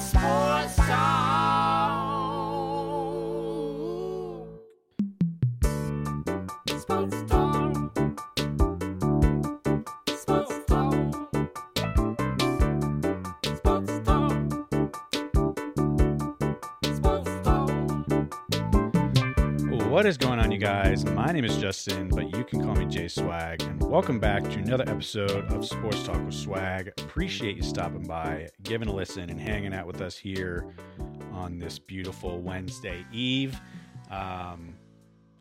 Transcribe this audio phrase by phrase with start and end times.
[0.00, 0.76] Sports
[7.28, 7.39] Talk.
[20.00, 21.04] What is going on, you guys?
[21.04, 24.58] My name is Justin, but you can call me J Swag, and welcome back to
[24.58, 26.88] another episode of Sports Talk with Swag.
[26.96, 30.74] Appreciate you stopping by, giving a listen, and hanging out with us here
[31.32, 33.60] on this beautiful Wednesday Eve.
[34.10, 34.74] Um,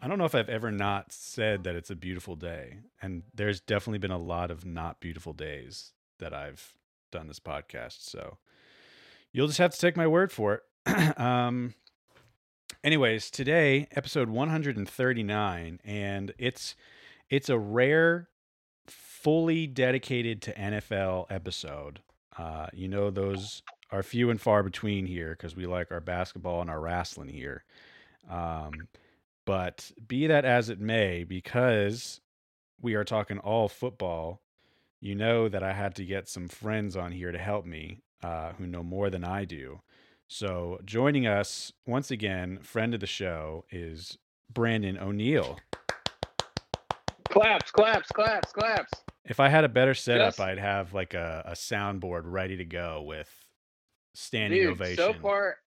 [0.02, 3.62] I don't know if I've ever not said that it's a beautiful day, and there's
[3.62, 6.74] definitely been a lot of not beautiful days that I've
[7.14, 8.10] done this podcast.
[8.10, 8.40] So
[9.32, 11.18] you'll just have to take my word for it.
[11.18, 11.76] um,
[12.84, 16.76] anyways today episode 139 and it's
[17.30, 18.30] it's a rare
[18.88, 22.02] fully dedicated to nfl episode.
[22.38, 26.62] Uh you know those are few and far between here because we like our basketball
[26.62, 27.64] and our wrestling here.
[28.30, 28.88] Um
[29.46, 32.22] but be that as it may because
[32.82, 34.42] we are talking all football
[35.02, 38.52] you know that i had to get some friends on here to help me uh
[38.54, 39.82] who know more than i do
[40.30, 44.18] so joining us once again, friend of the show, is
[44.54, 45.58] Brandon O'Neill.
[47.30, 48.92] Claps, claps, claps, claps.
[49.26, 50.40] If I had a better setup, Yes.
[50.40, 53.30] I'd have like a, a soundboard ready to go with
[54.16, 54.96] standing Dude, ovation.
[54.98, 55.58] so far,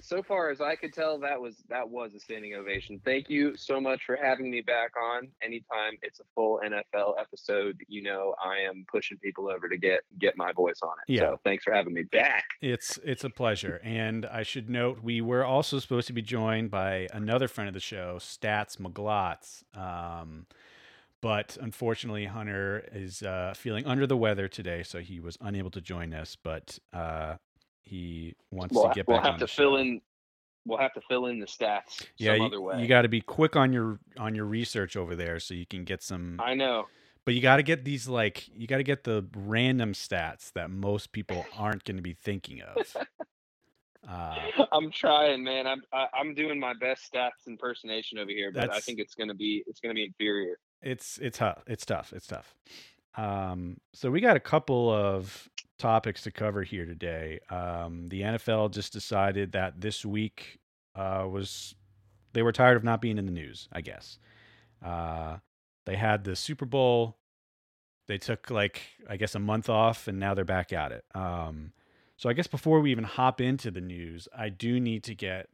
[0.00, 3.00] so far as I could tell, that was that was a standing ovation.
[3.04, 5.28] Thank you so much for having me back on.
[5.42, 10.00] Anytime it's a full NFL episode, you know I am pushing people over to get
[10.18, 11.12] get my voice on it.
[11.12, 11.20] Yeah.
[11.20, 12.44] So thanks for having me back.
[12.60, 16.70] It's it's a pleasure, and I should note we were also supposed to be joined
[16.70, 19.64] by another friend of the show, Stats McGlotz.
[19.76, 20.46] Um,
[21.20, 25.80] but unfortunately, Hunter is uh, feeling under the weather today, so he was unable to
[25.80, 26.36] join us.
[26.36, 27.36] But uh,
[27.82, 29.76] he wants We'll, to get we'll back have on to the fill show.
[29.76, 30.00] in.
[30.64, 33.72] We'll have to fill in the stats yeah, you, you got to be quick on
[33.72, 36.40] your on your research over there, so you can get some.
[36.40, 36.84] I know.
[37.24, 40.70] But you got to get these like you got to get the random stats that
[40.70, 42.96] most people aren't going to be thinking of.
[44.08, 44.34] Uh,
[44.72, 45.64] I'm trying, man.
[45.66, 49.32] I'm I, I'm doing my best stats impersonation over here, but I think it's gonna
[49.34, 50.56] be it's gonna be inferior.
[50.82, 51.62] it's it's tough.
[51.68, 52.12] It's tough.
[52.12, 52.52] It's tough.
[53.16, 57.40] Um, so we got a couple of topics to cover here today.
[57.50, 60.60] Um, the NFL just decided that this week
[60.94, 61.74] uh, was
[62.32, 63.68] they were tired of not being in the news.
[63.72, 64.18] I guess
[64.84, 65.38] uh,
[65.86, 67.16] they had the Super Bowl.
[68.08, 71.04] They took like I guess a month off, and now they're back at it.
[71.14, 71.72] Um,
[72.16, 75.48] so I guess before we even hop into the news, I do need to get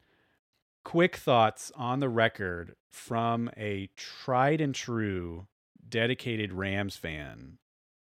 [0.84, 5.46] quick thoughts on the record from a tried and true
[5.90, 7.58] dedicated Rams fan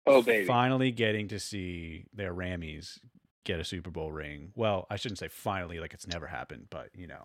[0.06, 0.46] Oh baby.
[0.46, 2.98] finally getting to see their Rammies
[3.44, 4.52] get a Super Bowl ring.
[4.54, 7.24] Well, I shouldn't say finally like it's never happened, but you know.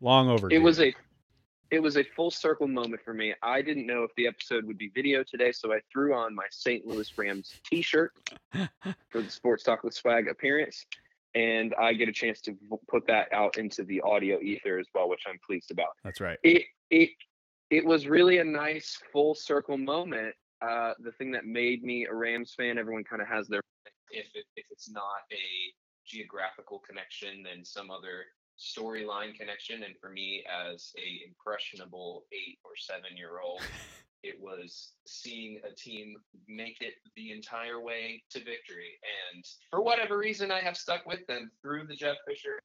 [0.00, 0.56] Long overdue.
[0.56, 0.94] It was a
[1.70, 3.34] it was a full circle moment for me.
[3.42, 6.46] I didn't know if the episode would be video today, so I threw on my
[6.50, 6.84] St.
[6.86, 8.12] Louis Rams t-shirt
[9.08, 10.84] for the Sports Talk with Swag appearance,
[11.34, 12.56] and I get a chance to
[12.88, 15.90] put that out into the audio ether as well, which I'm pleased about.
[16.02, 16.38] That's right.
[16.42, 17.10] It it
[17.70, 20.34] it was really a nice full circle moment.
[20.60, 23.62] Uh, the thing that made me a Rams fan, everyone kind of has their
[24.10, 25.36] if it, if it's not a
[26.06, 28.24] geographical connection, then some other
[28.58, 29.84] storyline connection.
[29.84, 33.62] And for me, as a impressionable eight or seven year old,
[34.22, 36.16] it was seeing a team
[36.48, 38.98] make it the entire way to victory.
[39.32, 42.58] And for whatever reason, I have stuck with them through the Jeff Fisher,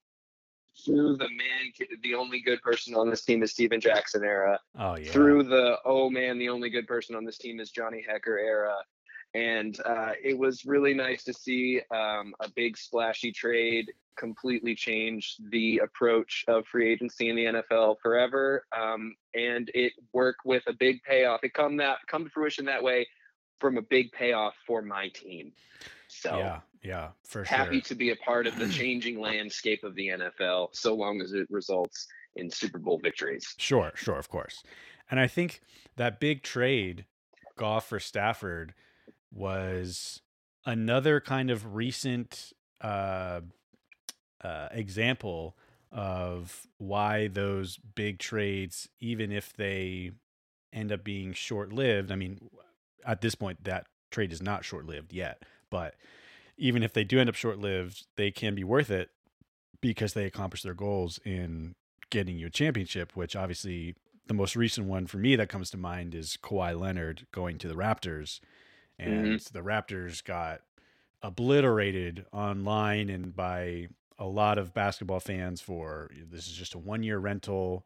[0.84, 4.96] through the man, the only good person on this team is Steven Jackson era, Oh
[4.98, 5.12] yeah.
[5.12, 8.76] through the oh man, the only good person on this team is Johnny Hekker era.
[9.34, 15.36] And uh, it was really nice to see um, a big splashy trade completely change
[15.52, 18.66] the approach of free agency in the NFL forever.
[18.78, 21.42] Um, and it worked with a big payoff.
[21.44, 23.06] It come that come to fruition that way
[23.60, 25.52] from a big payoff for my team.
[26.26, 27.82] So Yeah, yeah, for happy sure.
[27.82, 31.48] to be a part of the changing landscape of the NFL, so long as it
[31.50, 33.54] results in Super Bowl victories.
[33.58, 34.64] Sure, sure, of course.
[35.10, 35.62] And I think
[35.98, 37.06] that big trade,
[37.58, 38.74] Goff for Stafford,
[39.32, 40.22] was
[40.66, 43.42] another kind of recent uh,
[44.44, 45.56] uh, example
[45.92, 50.12] of why those big trades, even if they
[50.74, 52.50] end up being short lived, I mean,
[53.06, 55.96] at this point, that trade is not short lived yet, but
[56.58, 59.10] even if they do end up short lived, they can be worth it
[59.82, 61.76] because they accomplish their goals in
[62.10, 63.96] getting you a championship, which obviously
[64.28, 67.68] the most recent one for me that comes to mind is Kawhi Leonard going to
[67.68, 68.40] the Raptors.
[68.98, 70.62] And the Raptors got
[71.22, 77.04] obliterated online and by a lot of basketball fans for this is just a one
[77.04, 77.86] year rental.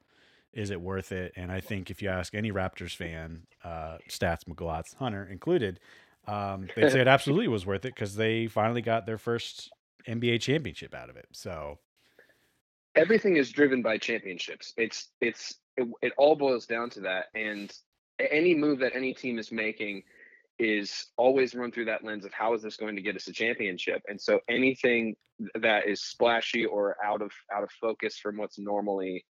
[0.54, 1.34] Is it worth it?
[1.36, 5.80] And I think if you ask any Raptors fan, uh, Stats, McGlots, Hunter included,
[6.30, 9.72] um, they'd say it absolutely was worth it because they finally got their first
[10.08, 11.28] NBA championship out of it.
[11.32, 11.80] So
[12.96, 14.74] everything is driven by championships.
[14.78, 17.26] It's it's it, it all boils down to that.
[17.34, 17.74] And
[18.20, 20.04] any move that any team is making
[20.60, 23.34] is always run through that lens of how is this going to get us a
[23.34, 24.02] championship.
[24.10, 25.16] And so anything
[25.56, 29.26] that is splashy or out of out of focus from what's normally,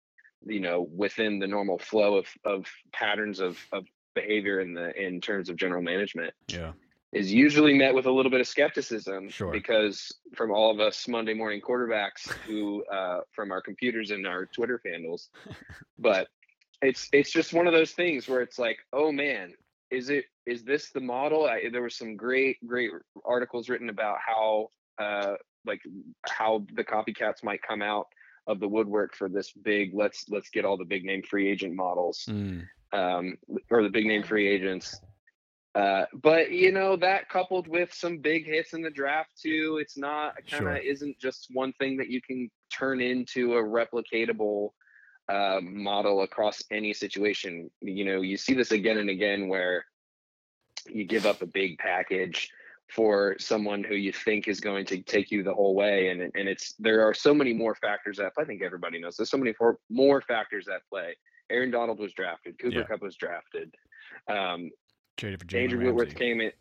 [0.44, 3.84] you know, within the normal flow of of patterns of of
[4.14, 6.72] behavior in the in terms of general management yeah,
[7.12, 9.50] is usually met with a little bit of skepticism Sure.
[9.52, 14.46] because from all of us Monday morning quarterbacks who uh, from our computers and our
[14.46, 15.30] Twitter handles,
[15.98, 16.28] but
[16.82, 19.52] it's it's just one of those things where it's like, oh man,
[19.90, 21.46] is it is this the model?
[21.46, 22.90] I, there were some great great
[23.24, 24.68] articles written about how
[24.98, 25.34] uh,
[25.66, 25.80] like
[26.28, 28.06] how the copycats might come out
[28.46, 31.74] of the woodwork for this big let's let's get all the big name free agent
[31.74, 33.36] models Mm, um,
[33.70, 35.00] or the big name free agents.
[35.74, 39.96] Uh, but you know that coupled with some big hits in the draft too, it's
[39.96, 40.90] not kind of Sure.
[40.90, 44.70] isn't just one thing that you can turn into a replicatable
[45.28, 47.70] uh, model across any situation.
[47.82, 49.84] You know, you see this again and again where
[50.88, 52.50] you give up a big package
[52.94, 56.48] for someone who you think is going to take you the whole way and and
[56.48, 58.32] it's there are so many more factors at.
[58.38, 59.52] I think everybody knows there's so many
[59.90, 61.14] more factors at play.
[61.50, 62.84] Aaron Donald was drafted, Cooper Yeah.
[62.84, 63.74] Kupp was drafted.
[64.28, 64.70] Um,
[65.18, 66.52] traded for Jalen Andrew Whitworth came in.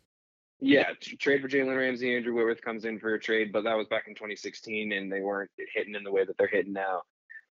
[0.60, 0.90] Yeah,
[1.20, 2.14] trade for Jalen Ramsey.
[2.14, 5.20] Andrew Whitworth comes in for a trade, but that was back in 2016, and they
[5.20, 7.02] weren't hitting in the way that they're hitting now.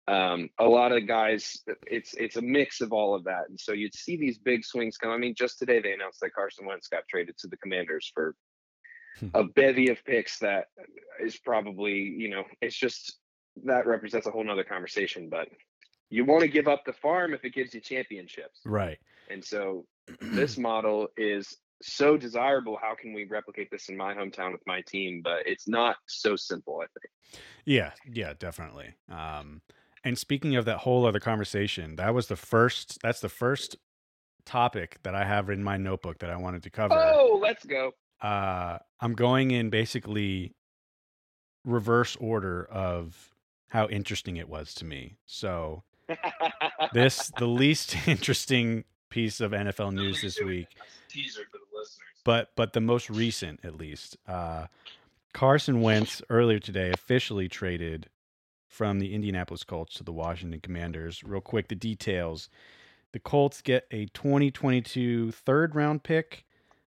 [0.07, 3.71] Um, a lot of guys, it's it's a mix of all of that, and so
[3.73, 5.11] you'd see these big swings come.
[5.11, 8.35] I mean, just today they announced that Carson Wentz got traded to the Commanders for
[9.19, 9.27] Hmm.
[9.33, 10.39] a bevy of picks.
[10.39, 10.65] That
[11.23, 13.17] is probably, you know, it's just
[13.63, 15.29] that represents a whole nother conversation.
[15.29, 15.47] But
[16.09, 18.59] you want to give up the farm if it gives you championships.
[18.65, 18.97] Right.
[19.29, 19.85] And so
[20.21, 22.77] this model is so desirable.
[22.81, 25.21] How can we replicate this in my hometown with my team?
[25.23, 27.41] But it's not so simple, I think.
[27.65, 28.95] Yeah, yeah, definitely.
[29.09, 29.61] Um,
[30.03, 32.99] and speaking of that whole other conversation, that was the first.
[33.01, 33.77] That's the first
[34.45, 36.95] topic that I have in my notebook that I wanted to cover.
[36.95, 37.91] Oh, let's go.
[38.21, 40.53] Uh, I'm going in basically
[41.65, 43.33] reverse order of
[43.69, 45.17] how interesting it was to me.
[45.25, 45.83] So
[46.93, 48.85] this the least interesting
[49.15, 50.67] piece of NFL news this week.
[51.07, 52.09] Teaser for the listeners.
[52.25, 54.17] but but the most recent at least.
[54.27, 54.65] Uh,
[55.33, 58.09] Carson Wentz earlier today officially traded
[58.67, 61.23] from the Indianapolis Colts to the Washington Commanders.
[61.23, 62.49] Real quick, the details:
[63.13, 66.43] the Colts get a 2022 third round pick,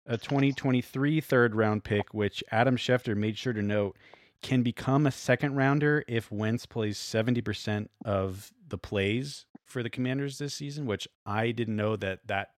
[0.04, 3.96] a 2023 third round pick, which Adam Schefter made sure to note
[4.42, 10.38] can become a second rounder if Wentz plays 70% of the plays for the Commanders
[10.38, 12.50] this season, which I didn't know that that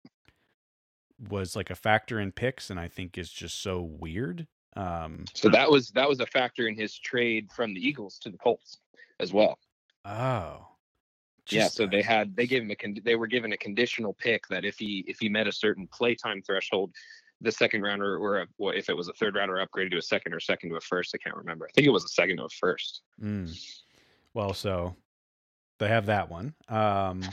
[1.30, 4.46] was like a factor in picks and I think is just so weird.
[4.76, 8.30] Um So that was that was a factor in his trade from the Eagles to
[8.30, 8.78] the Colts
[9.20, 9.58] as well.
[10.06, 10.68] oh.
[11.50, 14.48] yeah, so they had they gave him a con- they were given a conditional pick
[14.50, 16.94] that if he if he met a certain playtime threshold,
[17.42, 20.02] the second rounder or a, well, if it was a third rounder upgraded to a
[20.02, 21.66] second or second to a first, I can't remember.
[21.68, 23.02] I think it was a second to a first.
[23.22, 23.58] Mm.
[24.34, 24.96] Well, so
[25.80, 26.54] they have that one.
[26.70, 27.24] Um,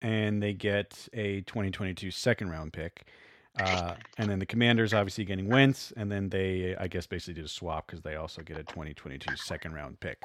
[0.00, 3.06] and they get a 2022 second round pick.
[3.60, 7.44] Uh, and then the Commanders obviously getting Wentz, and then they, I guess, basically did
[7.44, 10.22] a swap because they also get a 2022 second round pick.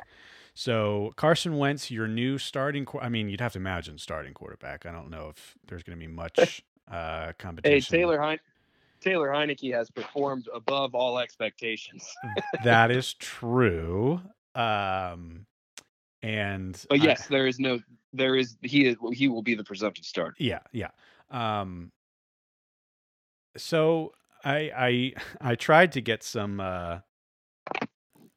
[0.54, 2.88] So Carson Wentz, your new starting.
[3.02, 4.86] I mean, you'd have to imagine starting quarterback.
[4.86, 8.02] I don't know if there's going to be much uh, competition.
[8.18, 8.40] Hein-
[9.00, 12.08] Taylor Heinicke has performed above all expectations.
[12.64, 14.22] that is true.
[14.56, 15.46] Um,
[16.22, 17.80] and But I- yes, there is no
[18.14, 20.36] there is he is he will be the presumptive starter.
[20.40, 20.92] Yeah, yeah.
[21.30, 21.92] Um
[23.56, 25.14] so I I
[25.52, 27.00] I tried to get some uh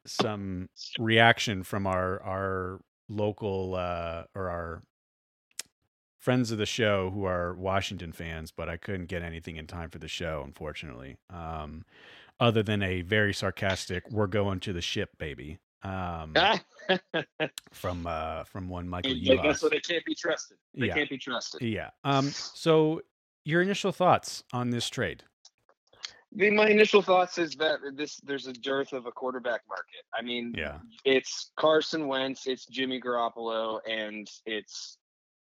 [0.05, 0.69] some
[0.99, 4.81] reaction from our our local uh or our
[6.17, 9.89] friends of the show who are Washington fans, but I couldn't get anything in time
[9.89, 11.17] for the show, unfortunately.
[11.29, 11.85] Um
[12.39, 16.33] other than a very sarcastic "We're going to the ship, baby." Um
[17.71, 20.57] from uh from one Michael That's so they can't be trusted.
[20.75, 20.93] They Yeah.
[20.95, 21.61] can't be trusted.
[21.61, 21.89] Yeah.
[22.03, 22.29] Um.
[22.29, 23.01] So,
[23.45, 25.23] your initial thoughts on this trade?
[26.33, 30.03] The, my initial thoughts is that this there's a dearth of a quarterback market.
[30.17, 30.79] I mean, Yeah.
[31.03, 34.97] it's Carson Wentz, it's Jimmy Garoppolo, and it's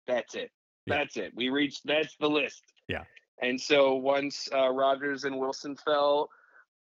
[0.07, 0.51] that's it.
[0.85, 0.97] Yeah.
[0.97, 1.31] That's it.
[1.35, 2.61] We reached that's the list.
[2.87, 3.03] Yeah.
[3.41, 6.29] And so once uh, Rodgers and Wilson fell,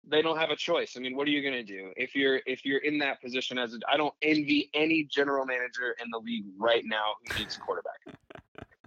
[0.08, 0.94] they don't have a choice.
[0.96, 3.58] I mean, what are you going to do if you're if you're in that position?
[3.58, 7.56] As a, I don't envy any general manager in the league right now who needs
[7.56, 8.00] a quarterback.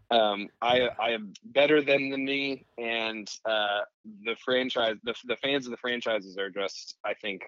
[0.09, 3.81] Um, I I am better than the me, and uh,
[4.24, 7.41] the franchise, the the fans of the franchises are just, I think,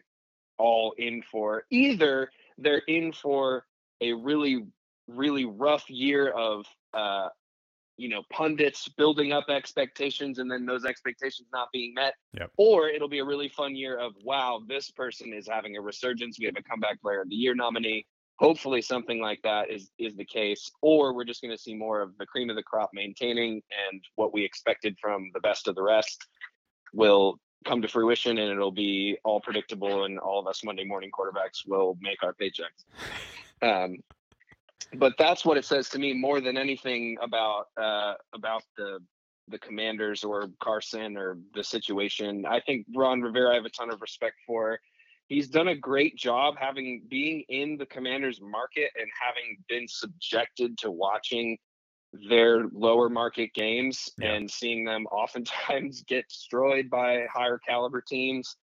[0.58, 3.66] all in for either they're in for
[4.02, 4.66] a really
[5.08, 7.30] really rough year of uh,
[8.00, 12.16] you know pundits building up expectations and then those expectations not being met.
[12.34, 12.52] Yep.
[12.58, 16.40] or it'll be a really fun year of wow this person is having a resurgence.
[16.40, 18.06] We have a comeback player of the year nominee.
[18.38, 20.72] Hopefully something like that is is the case.
[20.82, 24.02] Or we're just going to see more of the cream of the crop maintaining and
[24.16, 26.26] what we expected from the best of the rest
[26.94, 31.12] will come to fruition and it'll be all predictable and all of us monday morning
[31.12, 32.86] quarterbacks will make our paychecks.
[33.62, 33.98] Um,
[34.96, 39.00] but that's what it says to me more than anything about uh, about the
[39.48, 42.46] the commanders or carson or the situation.
[42.46, 44.80] I think ron rivera i have a ton of respect for.
[45.28, 50.78] He's done a great job having being in the commanders market and having been subjected
[50.80, 51.58] to watching
[52.30, 54.34] their lower market games Yeah.
[54.34, 58.56] and seeing them oftentimes get destroyed by higher caliber teams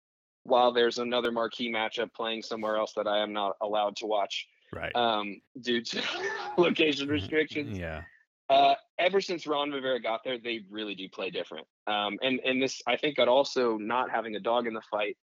[0.43, 4.47] while there's another marquee matchup playing somewhere else that I am not allowed to watch
[4.75, 4.95] Right.
[4.95, 6.03] um, due to
[6.59, 8.03] location restrictions Yeah.
[8.51, 11.67] uh, ever since Ron Rivera got there, they really do play different.
[11.87, 15.17] Um, and and this, I think, that also not having a dog in the fight,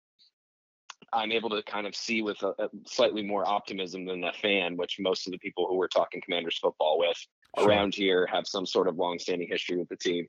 [1.12, 4.76] I'm able to kind of see with a, a slightly more optimism than the fan,
[4.76, 7.16] which most of the people who we're talking Commanders football with
[7.58, 7.68] Sure.
[7.68, 10.24] around here have some sort of long-standing history with the team.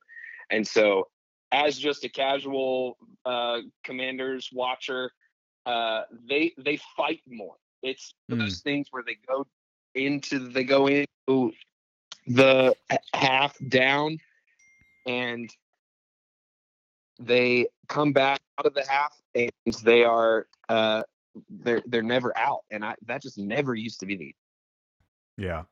[0.49, 1.07] And so,
[1.51, 5.11] as just a casual uh, Commanders watcher,
[5.67, 7.55] uh, they they fight more.
[7.81, 8.39] It's Mm.
[8.39, 9.45] those things where they go
[9.95, 11.53] into they go into
[12.27, 12.75] the
[13.13, 14.17] half down
[15.05, 15.49] and
[17.19, 19.51] they come back out of the half and
[19.83, 21.03] they are uh
[21.49, 24.35] they're they're never out and i that just never used to be the
[25.37, 25.63] Yeah.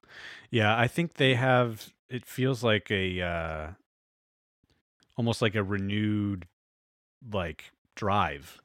[0.50, 3.68] Yeah, I think they have it feels like a uh
[5.16, 6.48] almost like a renewed
[7.32, 8.60] like drive.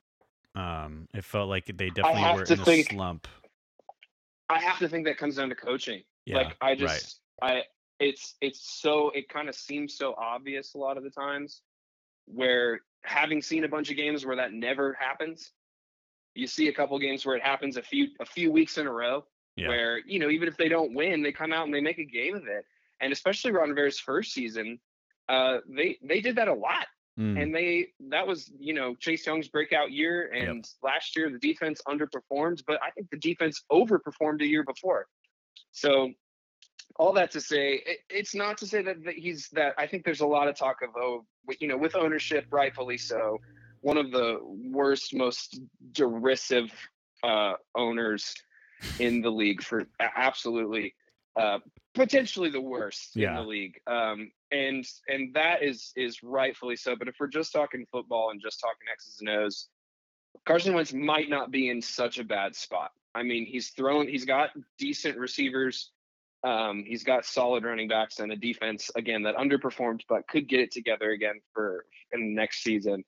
[0.55, 3.27] Um it felt like they definitely were in a think- slump.
[4.51, 6.37] i have to think that comes down to coaching Yeah.
[6.39, 6.79] like i right.
[6.79, 7.63] just i
[8.01, 11.63] it's it's so it kind of seems so obvious a lot of the times
[12.27, 15.53] where having seen a bunch of games where that never happens
[16.35, 18.93] you see a couple games where it happens a few a few weeks in a
[18.93, 19.25] row
[19.57, 19.69] Yeah.
[19.69, 22.05] where you know even if they don't win they come out and they make a
[22.05, 22.65] game of it
[23.01, 24.79] and especially ron rivera's first season
[25.29, 26.87] uh they they did that a lot
[27.19, 31.39] Mm, and they that was you know chase young's breakout year and last year the
[31.39, 35.07] defense underperformed but i think the defense overperformed a year before.
[35.71, 36.13] So
[36.97, 40.05] all that to say it, it's not to say that, that he's that i think
[40.05, 41.25] there's a lot of talk of oh
[41.61, 43.39] you know with ownership rightfully so
[43.81, 44.39] one of the
[44.73, 45.61] worst most
[45.93, 46.73] derisive
[47.23, 48.35] uh owners
[48.99, 50.95] in the league for absolutely
[51.37, 51.59] uh
[51.95, 53.31] potentially the worst Yeah.
[53.31, 53.81] in the league.
[53.87, 56.97] Um and and that is is rightfully so.
[56.97, 59.69] But if we're just talking football and just talking x's and o's
[60.47, 62.91] carson wentz might not be in such a bad spot.
[63.15, 65.91] I mean he's thrown he's got decent receivers.
[66.45, 70.61] Um he's got solid running backs and a defense again that underperformed but could get
[70.61, 73.05] it together again for in the next season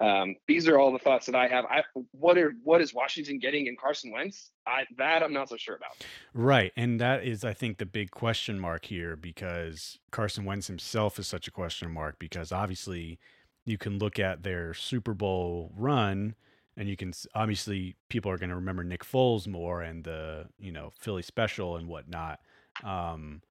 [0.00, 1.66] um, these are all the thoughts that I have.
[1.66, 4.50] I, what are what is Washington getting in Carson Wentz?
[4.66, 5.90] I that I'm not so sure about.
[6.32, 6.72] Right.
[6.74, 11.26] And that is I think the big question mark here because Carson Wentz himself is
[11.26, 13.18] such a question mark because obviously
[13.66, 16.34] you can look at their Super Bowl run
[16.78, 20.72] and you can obviously people are going to remember Nick Foles more and the, you
[20.72, 22.40] know, Philly special and whatnot.
[22.82, 23.42] Um,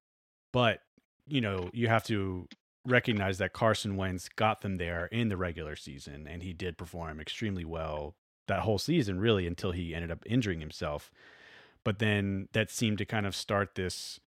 [0.52, 0.80] but
[1.28, 2.48] you know, you have to
[2.86, 7.20] recognize that Carson Wentz got them there in the regular season and he did perform
[7.20, 8.14] extremely well
[8.46, 11.10] that whole season really until he ended up injuring himself.
[11.84, 14.20] But then that seemed to kind of start this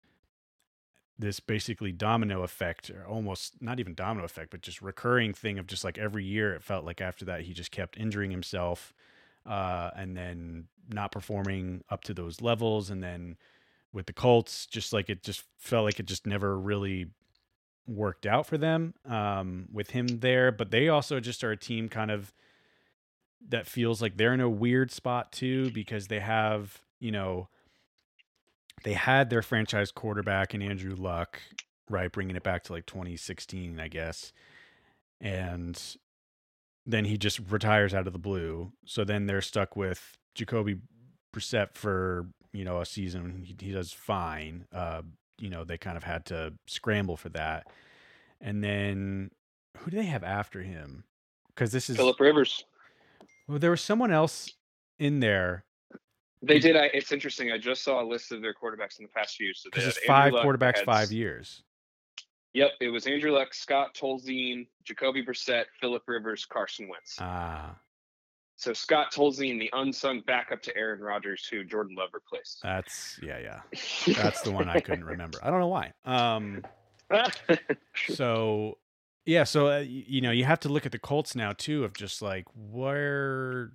[1.20, 5.68] this basically domino effect or almost not even domino effect but just recurring thing of
[5.68, 8.94] just like every year it felt like after that he just kept injuring himself
[9.46, 12.90] uh, and then not performing up to those levels.
[12.90, 13.38] And then
[13.92, 17.08] with the Colts just like it just felt like it just never really
[17.86, 21.90] worked out for them um, with him there but they also just are a team
[21.90, 22.34] kind of
[23.50, 27.50] that feels like they're in a weird spot too because they have you know
[28.84, 31.42] they had their franchise quarterback in Andrew Luck,
[31.90, 34.34] right, bringing it back to like 2016, I guess.
[35.22, 35.82] And
[36.86, 38.74] then he just retires out of the blue.
[38.86, 40.80] So then they're stuck with Jacoby
[41.34, 43.44] Brissett for, you know, a season.
[43.46, 44.66] He, he does fine.
[44.74, 45.04] Uh,
[45.40, 47.68] you know, they kind of had to scramble for that.
[48.42, 49.32] And then
[49.78, 51.04] who do they have after him?
[51.48, 52.66] Because this is Philip Rivers.
[53.48, 54.52] Well, there was someone else
[55.00, 55.66] in there
[56.42, 56.76] They did.
[56.76, 57.52] I, it's interesting.
[57.52, 59.54] I just saw a list of their quarterbacks in the past few.
[59.54, 61.64] So they because had it's Andrew five Luck, quarterbacks, had five years.
[62.54, 67.16] Yep, it was Andrew Luck, Scott Tolzien, Jacoby Brissett, Philip Rivers, Carson Wentz.
[67.20, 67.76] Ah,
[68.56, 72.62] so Scott Tolzien, the unsung backup to Aaron Rodgers, who Jordan Love replaced.
[72.64, 74.14] that's yeah, yeah.
[74.16, 75.40] That's the one I couldn't remember.
[75.42, 75.94] I don't know why.
[76.06, 76.64] Um,
[78.10, 78.78] so
[79.26, 81.94] yeah, so uh, you know, you have to look at the Colts now too, of
[81.94, 83.72] just like where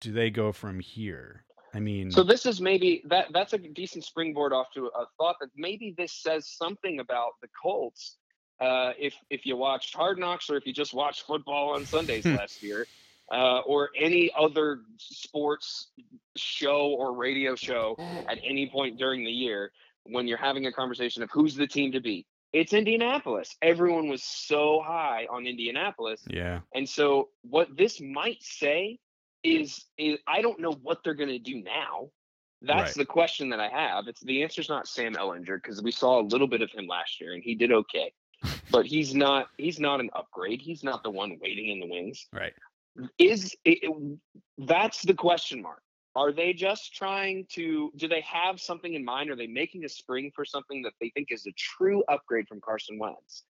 [0.00, 1.44] do they go from here?
[1.72, 5.36] I mean, So this is maybe that that's a decent springboard off to a thought
[5.40, 8.16] that maybe this says something about the Colts.
[8.60, 12.26] Uh, if if you watched Hard Knocks or if you just watched football on Sundays
[12.40, 12.86] last year,
[13.30, 15.88] uh, or any other sports
[16.36, 17.96] show or radio show
[18.28, 19.70] at any point during the year,
[20.04, 23.56] when you're having a conversation of who's the team to beat, it's Indianapolis.
[23.62, 28.98] Everyone was so high on Indianapolis, yeah, and so what this might say
[29.44, 32.10] is, is I don't know what they're going to do now.
[32.62, 32.94] That's Right.
[32.96, 34.06] the question that I have.
[34.06, 37.18] It's the answer's not Sam Ehlinger because we saw a little bit of him last
[37.18, 38.12] year and he did okay.
[38.70, 40.60] But he's not he's not an upgrade.
[40.60, 42.26] He's not the one waiting in the wings.
[42.34, 42.52] right.
[43.18, 43.90] Is it,
[44.58, 45.82] that's the question mark.
[46.16, 49.30] Are they just trying to do they have something in mind?
[49.30, 52.60] Are they making a spring for something that they think is a true upgrade from
[52.60, 53.44] Carson Wentz?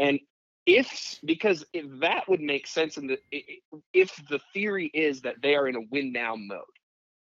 [0.00, 0.18] And
[0.66, 3.18] if because if that would make sense in the
[3.92, 6.60] if the theory is that they are in a win now mode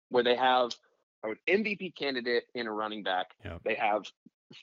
[0.10, 0.72] where they have
[1.24, 3.62] an MVP candidate in a running back, Yep.
[3.64, 4.04] they have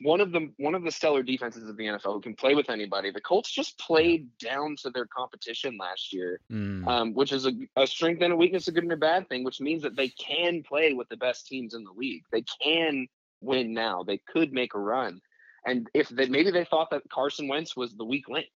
[0.02, 2.70] one of the one of the stellar defenses of the NFL who can play with
[2.70, 3.10] anybody.
[3.10, 7.52] The Colts just played down to their competition last year, Mm, um, which is a,
[7.76, 10.08] a strength and a weakness, a good and a bad thing, which means that they
[10.08, 12.24] can play with the best teams in the league.
[12.32, 13.06] They can
[13.40, 14.02] win now.
[14.02, 15.20] They could make a run.
[15.64, 18.48] And if they maybe they thought that Carson Wentz was the weak link.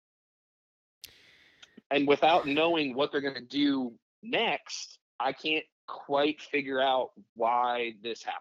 [1.91, 7.95] And without knowing what they're going to do next, I can't quite figure out why
[8.03, 8.41] this happened.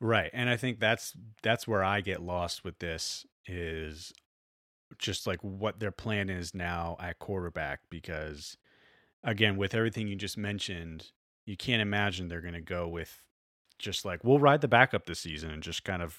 [0.00, 0.30] Right.
[0.32, 4.12] And I think that's that's where I get lost with this is
[4.98, 8.56] just like what their plan is now at quarterback because
[9.24, 11.10] again with everything you just mentioned
[11.46, 13.22] you can't imagine they're going to go with
[13.78, 16.16] just like we'll ride the backup this season and just kind of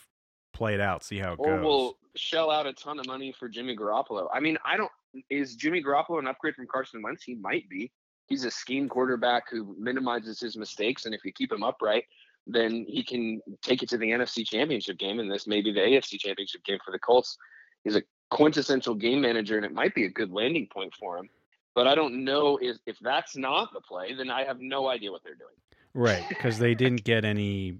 [0.54, 1.48] play it out see how it goes.
[1.48, 4.28] Or goes we'll shell out a ton of money for Jimmy Garoppolo.
[4.34, 4.92] I mean, I don't
[5.30, 7.24] is Jimmy Garoppolo an upgrade from Carson Wentz?
[7.24, 7.92] He might be.
[8.28, 12.06] He's a scheme quarterback who minimizes his mistakes, and if you keep him upright,
[12.48, 15.80] then he can take it to the NFC Championship game, and this may be the
[15.80, 17.38] AFC Championship game for the Colts.
[17.84, 21.30] He's a quintessential game manager, and it might be a good landing point for him.
[21.74, 25.12] But I don't know if if that's not the play, then I have no idea
[25.12, 25.56] what they're doing.
[25.94, 27.78] right because they didn't get any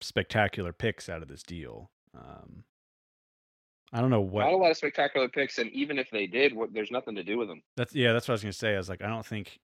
[0.00, 2.64] spectacular picks out of this deal um
[3.94, 6.54] i don't know what Not a lot of spectacular picks, and even if they did,
[6.54, 7.62] what, there's nothing to do with them.
[7.76, 8.74] That's yeah, that's what I was gonna say.
[8.74, 9.58] I was like, I don't think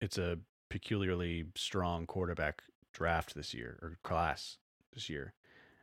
[0.00, 0.38] it's a
[0.70, 4.58] peculiarly strong quarterback draft this year or class
[4.92, 5.34] this year.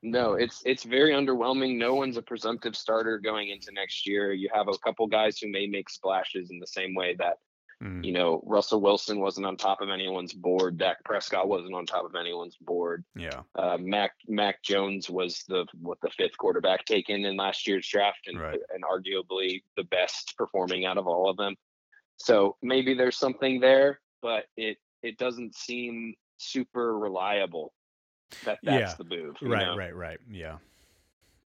[0.02, 1.78] No, it's it's very underwhelming.
[1.78, 4.34] No one's a presumptive starter going into next year.
[4.34, 7.38] You have a couple guys who may make splashes in the same way that
[7.84, 10.78] Mm, you know Russell Wilson wasn't on top of anyone's board.
[10.78, 13.04] Dak Prescott wasn't on top of anyone's board.
[13.18, 17.86] yeah, Uh, Mac Mac Jones was the what the fifth quarterback taken in last year's
[17.86, 18.62] draft, and Right.
[18.74, 21.58] and arguably the best performing out of all of them.
[22.16, 26.16] So maybe there's something there, but it it doesn't seem
[26.46, 27.74] super reliable.
[28.44, 28.96] That that's Yeah.
[28.98, 29.78] the move, right, know?
[29.78, 30.58] right, right, yeah.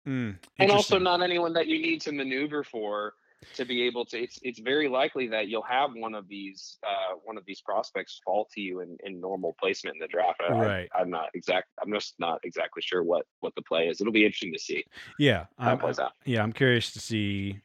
[0.07, 3.15] Mm, and also not anyone that you need to maneuver for
[3.55, 7.17] to be able to it's it's very likely that you'll have one of these uh
[7.25, 10.53] one of these prospects fall to you in, in normal placement in the draft I,
[10.53, 10.89] Right.
[10.97, 14.13] I, am not exact i'm just not exactly sure what what the play is it'll
[14.13, 14.85] be interesting to see
[15.19, 17.61] yeah, how I'm, plays out yeah, I'm curious to see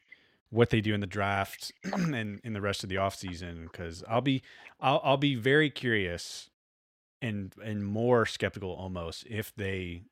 [0.50, 4.20] what they do in the draft and in the rest of the offseason because I'll
[4.20, 4.42] be
[4.80, 6.50] I'll I'll be very curious
[7.22, 10.02] and and more skeptical almost if they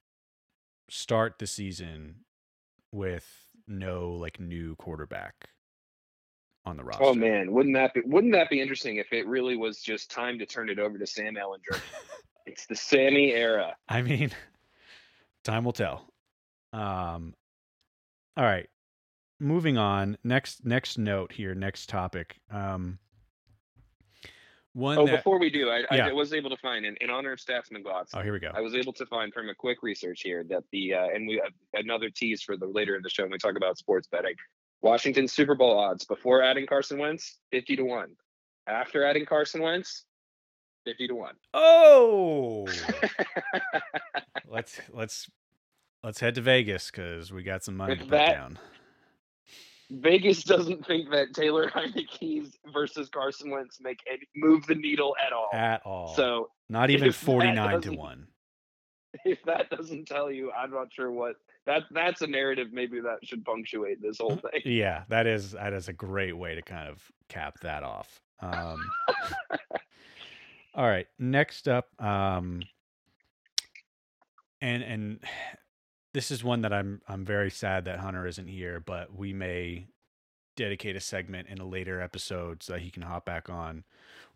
[0.88, 2.16] start the season
[2.92, 3.26] with
[3.68, 5.50] no like new quarterback
[6.64, 7.04] on the roster.
[7.04, 10.38] oh man wouldn't that be wouldn't that be interesting if it really was just time
[10.38, 11.78] to turn it over to sam ehlinger
[12.46, 14.30] it's the sammy era I mean,
[15.44, 16.06] time will tell.
[16.72, 17.34] Um,
[18.36, 18.68] all right,
[19.40, 20.16] moving on.
[20.22, 21.54] Next, next note here.
[21.54, 22.40] Next topic.
[22.50, 22.98] Um,
[24.72, 25.16] one oh that.
[25.16, 26.06] before we do i, Yeah.
[26.08, 28.50] I was able to find in, in honor of stats mcglots oh, here we go.
[28.54, 31.40] I was able to find from a quick research here that the uh, and we
[31.42, 34.34] have another tease for the later in the show when we talk about sports betting.
[34.82, 38.10] Washington Super Bowl odds before adding Carson Wentz, fifty to one.
[38.66, 40.04] After adding Carson Wentz,
[40.84, 41.34] fifty to one.
[41.52, 42.66] Oh,
[44.48, 45.28] let's let's
[46.02, 48.58] let's head to Vegas because we got some money With to put that- down.
[49.90, 55.32] Vegas doesn't think that Taylor Heinicke versus Carson Wentz make any, move the needle at
[55.32, 55.50] all.
[55.52, 56.14] At all.
[56.14, 58.26] So not even 49 to 1.
[59.24, 63.18] if that doesn't tell you, I'm not sure what that that's a narrative maybe that
[63.24, 64.62] should punctuate this whole thing.
[64.64, 68.20] Yeah, that is that is a great way to kind of cap that off.
[68.40, 68.78] Um,
[70.74, 72.62] all right, next up, um,
[74.60, 75.20] and and
[76.12, 79.86] this is one that I'm I'm very sad that Hunter isn't here, but we may
[80.56, 83.84] dedicate a segment in a later episode so that he can hop back on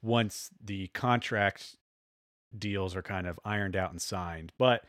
[0.02, 1.76] once the contract
[2.56, 4.52] deals are kind of ironed out and signed.
[4.58, 4.84] But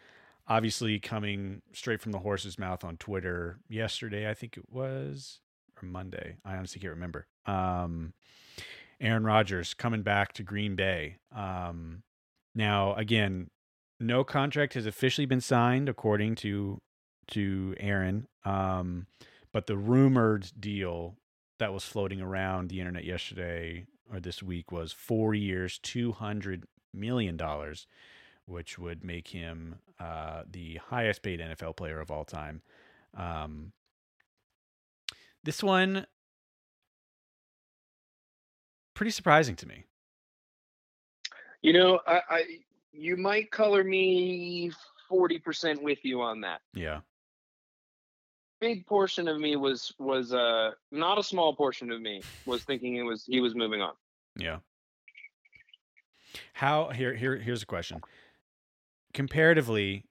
[0.47, 5.39] obviously, coming straight from the horse's mouth on Twitter yesterday, I think it was,
[5.81, 6.37] or Monday.
[6.45, 7.27] I honestly can't remember.
[7.45, 8.13] Um,
[9.01, 11.17] Aaron Rodgers coming back to Green Bay.
[11.35, 12.03] Um,
[12.53, 13.49] now, again,
[13.99, 16.81] no contract has officially been signed, according to
[17.29, 18.27] to Aaron.
[18.43, 19.08] Um,
[19.51, 21.15] but the rumored deal
[21.60, 26.65] that was floating around the internet yesterday or this week was four years, two hundred
[26.93, 27.88] million dollars,
[28.45, 32.62] which would make him uh, the highest paid NFL player of all time.
[33.15, 33.71] Um,
[35.43, 36.05] this one
[38.93, 39.86] pretty surprising to me.
[41.62, 42.43] You know, I, I
[42.97, 44.71] you might color me
[45.10, 46.62] forty percent with you on that.
[46.73, 46.99] Yeah.
[48.62, 52.95] Big portion of me was was uh not a small portion of me was thinking
[52.95, 53.93] it was he was moving on.
[54.38, 54.60] Yeah.
[56.53, 58.01] How here here here's a question.
[59.13, 60.05] Comparatively,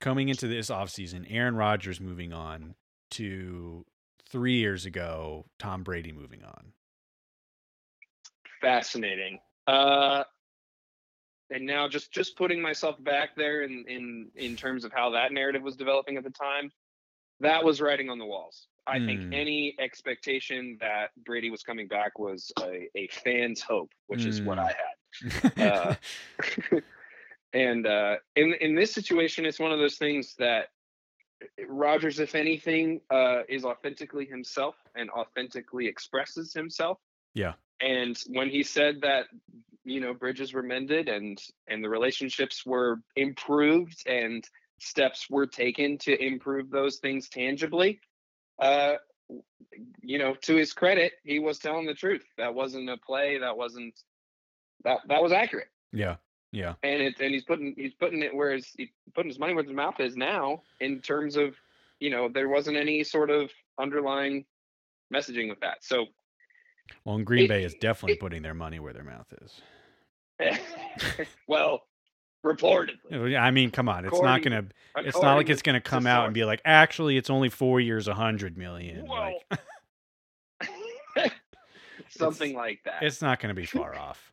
[0.00, 2.74] coming into this offseason, Aaron Rodgers moving on
[3.12, 3.84] to
[4.28, 6.72] three years ago, Tom Brady moving on.
[8.60, 9.40] Fascinating.
[9.66, 10.24] Uh
[11.54, 15.32] and now just just putting myself back there in in in terms of how that
[15.32, 16.70] narrative was developing at the time,
[17.40, 18.66] that was writing on the walls.
[18.86, 19.06] I Hmm.
[19.06, 24.42] think any expectation that Brady was coming back was a, a fan's hope, which is
[24.42, 24.64] what Hmm.
[24.64, 24.96] I had.
[25.60, 25.94] Uh,
[27.54, 30.70] and uh, in in this situation, it's one of those things that
[31.68, 36.98] Rodgers, if anything, uh, is authentically himself and authentically expresses himself.
[37.34, 37.54] Yeah.
[37.80, 39.26] And when he said that,
[39.84, 44.44] you know, bridges were mended and and the relationships were improved and
[44.80, 48.00] steps were taken to improve those things tangibly,
[48.60, 48.94] uh,
[50.02, 52.24] you know, to his credit, he was telling the truth.
[52.36, 53.38] That wasn't a play.
[53.38, 53.94] That wasn't
[54.84, 56.16] that that was accurate yeah.
[56.52, 56.74] Yeah.
[56.84, 59.64] and it and he's putting he's putting it where his he's putting his money where
[59.64, 61.56] his mouth is now in terms of
[61.98, 64.44] you know there wasn't any sort of underlying
[65.12, 66.06] messaging with that so
[67.04, 69.60] Well, and Green Bay is definitely it- putting their money where their mouth is.
[71.46, 71.82] well
[72.44, 74.04] reportedly I mean, come on.
[74.04, 74.66] It's not gonna
[74.96, 77.80] it's not like it's gonna to come out and be like, actually it's only four
[77.80, 79.06] years, a hundred million.
[79.06, 79.32] Well,
[81.16, 81.32] Like
[82.10, 84.32] something like that it's not gonna be far off.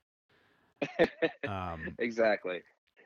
[1.47, 2.61] Um exactly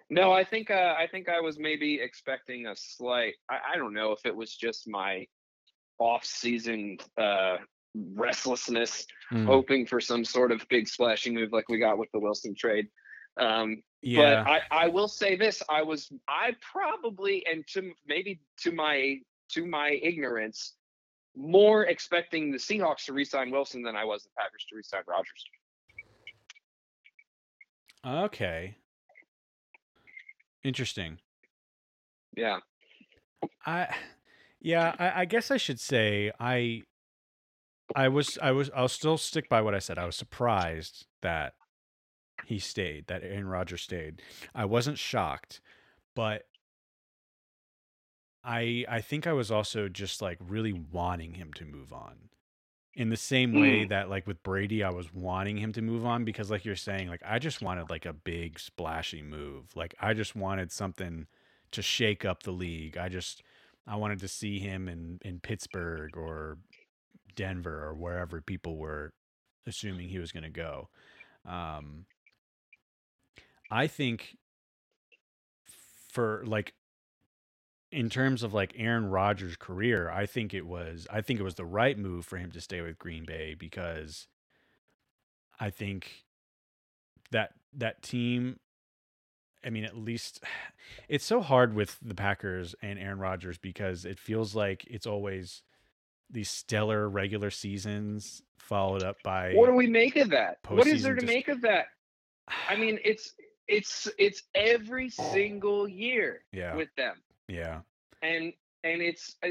[0.09, 3.93] no i think uh, i think i was maybe expecting a slight I, I don't
[3.93, 5.27] know if it was just my
[5.99, 7.57] off-season uh
[8.15, 12.19] restlessness mm, hoping for some sort of big splashing move like we got with the
[12.19, 12.87] wilson trade
[13.39, 14.43] um yeah.
[14.43, 19.17] but I, I will say this i was i probably and to maybe to my
[19.51, 20.73] to my ignorance
[21.37, 25.45] more expecting the seahawks to re-sign wilson than i was the packers to re-sign rodgers
[28.05, 28.75] Okay.
[30.63, 31.17] Interesting.
[32.37, 32.59] yeah
[33.65, 33.87] I
[34.61, 36.83] yeah, I, I guess I should say I
[37.93, 39.97] I was I was I'll still stick by what I said.
[39.97, 41.53] I was surprised that
[42.45, 44.21] he stayed, that Aaron Rodgers stayed.
[44.53, 45.61] I wasn't shocked,
[46.15, 46.43] but
[48.43, 52.29] I I think I was also just like really wanting him to move on.
[52.93, 53.89] In the same way Mm.
[53.89, 57.09] that like with Brady, I was wanting him to move on because like you're saying,
[57.09, 59.75] like I just wanted like a big splashy move.
[59.75, 61.27] Like I just wanted something
[61.71, 62.97] to shake up the league.
[62.97, 63.43] I just
[63.85, 66.57] I wanted to see him in in Pittsburgh or
[67.35, 69.13] Denver or wherever people were
[69.67, 70.89] assuming he was going to go.
[71.45, 72.05] Um,
[73.69, 74.37] I think
[76.11, 76.73] for like
[77.91, 81.55] in terms of like Aaron Rodgers' career, I think it was I think it was
[81.55, 84.27] the right move for him to stay with Green Bay because
[85.59, 86.25] I think
[87.31, 88.59] that that team
[89.63, 90.43] I mean at least
[91.07, 95.63] it's so hard with the Packers and Aaron Rodgers because it feels like it's always
[96.29, 101.03] these stellar regular seasons followed up by what do we make of that what is
[101.03, 101.85] there to make of that
[102.67, 103.33] i mean it's
[103.67, 107.15] it's it's every single year yeah with them
[107.47, 107.79] yeah
[108.21, 109.49] and and it's uh,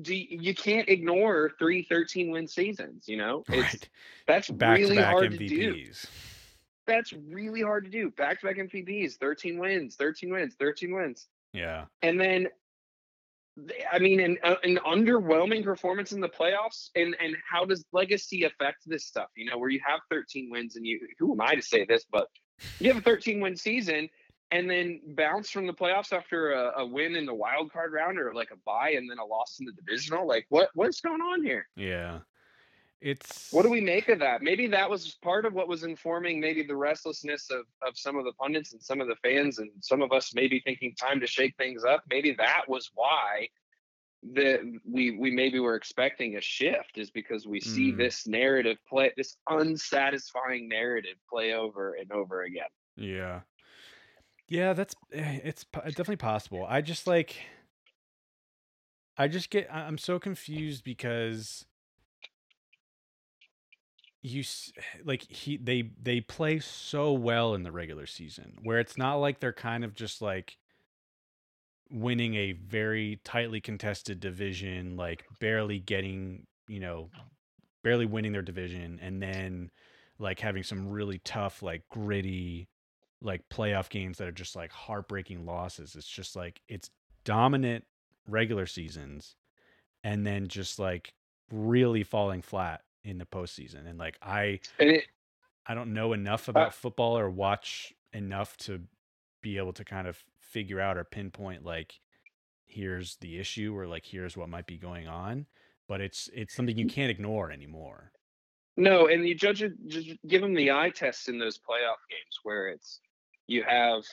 [0.00, 3.08] do you, can't ignore three 13 win seasons.
[3.08, 3.88] You know, it's right.
[4.26, 5.74] that's Back really to back hard to do.
[5.74, 6.06] MVPs.
[6.86, 8.10] That's really hard to do.
[8.10, 11.28] Back to back MVPs, 13 wins, 13 wins, 13 wins.
[11.52, 11.86] Yeah.
[12.02, 12.52] and then th-
[13.92, 18.44] I mean, an, uh, an underwhelming performance in the playoffs, and and how does legacy
[18.44, 19.28] affect this stuff?
[19.36, 22.04] You know, where you have 13 wins, and you who am I to say this,
[22.10, 22.28] but
[22.78, 24.08] you have a 13 win season,
[24.50, 28.18] and then bounce from the playoffs after a, a win in the wild card round
[28.18, 30.26] or like a bye, and then a loss in the divisional.
[30.26, 31.68] Like, what what's going on here?
[31.76, 32.20] Yeah.
[33.00, 34.42] It's What do we make of that?
[34.42, 38.24] Maybe that was part of what was informing maybe the restlessness of, of some of
[38.24, 41.26] the pundits and some of the fans and some of us maybe thinking time to
[41.26, 42.02] shake things up.
[42.10, 43.48] Maybe that was why
[44.34, 47.96] that we we maybe were expecting a shift is because we see Mm.
[47.96, 52.68] this narrative play this unsatisfying narrative play over and over again.
[52.96, 53.40] Yeah.
[54.48, 56.66] Yeah, that's eh, it's definitely possible.
[56.68, 57.36] I just like
[59.16, 61.64] I just get I'm so confused because
[64.22, 64.44] you
[65.04, 69.40] like he they they play so well in the regular season where it's not like
[69.40, 70.56] they're kind of just like
[71.90, 77.10] winning a very tightly contested division like barely getting, you know,
[77.82, 79.70] barely winning their division and then
[80.18, 82.68] like having some really tough like gritty
[83.22, 85.96] like playoff games that are just like heartbreaking losses.
[85.96, 86.90] It's just like it's
[87.24, 87.84] dominant
[88.28, 89.34] regular seasons
[90.04, 91.12] and then just like
[91.50, 93.88] really falling flat in the postseason.
[93.88, 95.04] And like I And it
[95.66, 98.80] I don't know enough uh about football or watch enough to
[99.42, 102.00] be able to kind of figure out or pinpoint like
[102.66, 105.46] here's the issue or like here's what might be going on.
[105.88, 108.12] But it's it's something you can't ignore anymore.
[108.76, 112.38] No, and you judge it, just give them the eye test in those playoff games
[112.44, 113.00] where it's
[113.48, 114.04] you have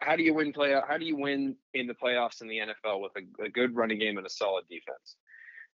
[0.00, 0.88] how do you win playoff?
[0.88, 3.98] How do you win in the playoffs in the NFL with a, a good running
[3.98, 5.16] game and a solid defense?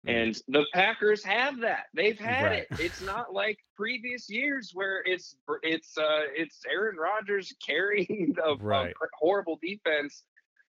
[0.07, 0.23] Mm.
[0.23, 1.87] And the Packers have that.
[1.95, 2.67] They've had Right.
[2.71, 2.81] it.
[2.81, 8.93] It's not like previous years where it's it's uh it's Aaron Rodgers carrying a, a
[9.19, 10.23] horrible defense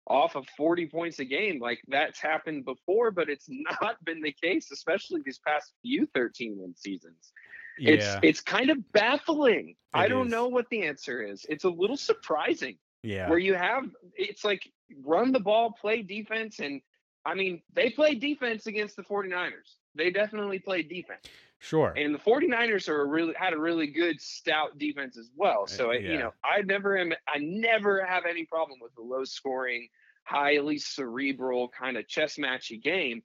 [0.08, 1.60] off of 40 points a game.
[1.60, 3.48] Like that's happened before, but it's
[3.82, 7.32] not been the case, especially these past few 13 win seasons.
[7.80, 8.20] It's yeah.
[8.24, 9.76] it's kind of baffling.
[9.94, 10.32] I It don't is.
[10.32, 11.46] know what the answer is.
[11.48, 13.30] It's a little surprising yeah.
[13.30, 13.84] where you have
[14.16, 14.62] it's like
[15.04, 16.82] run the ball, play defense and
[17.28, 19.76] I mean, they play defense against the 49ers.
[19.96, 21.26] They definitely play defense.
[21.60, 21.94] Sure.
[21.98, 25.68] And the 49ers are a really had a really good stout defense as well.
[25.68, 29.02] So Uh, I- you know, I never am I never have any problem with a
[29.02, 29.90] low scoring,
[30.24, 33.22] highly cerebral kind of chess matchy game.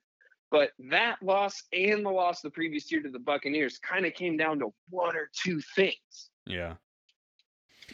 [0.51, 4.35] But that loss and the loss the previous year to the Buccaneers kind of came
[4.35, 6.29] down to one or two things.
[6.45, 6.75] yeah.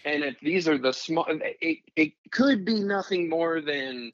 [0.06, 4.14] And if these are the small, it, it could be nothing more than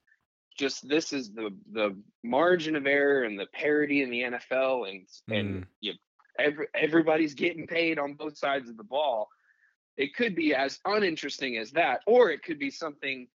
[0.57, 5.07] just this is the the margin of error and the parity in the NFL, and
[5.29, 5.63] and hmm.
[5.81, 5.93] you,
[6.39, 9.27] every, everybody's getting paid on both sides of the ball.
[9.97, 13.27] It could be as uninteresting as that, or it could be something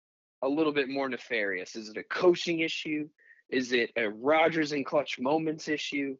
[0.43, 1.77] a little bit more nefarious.
[1.77, 3.09] Is it a coaching issue?
[3.51, 6.17] Is it a Rodgers and clutch moments issue?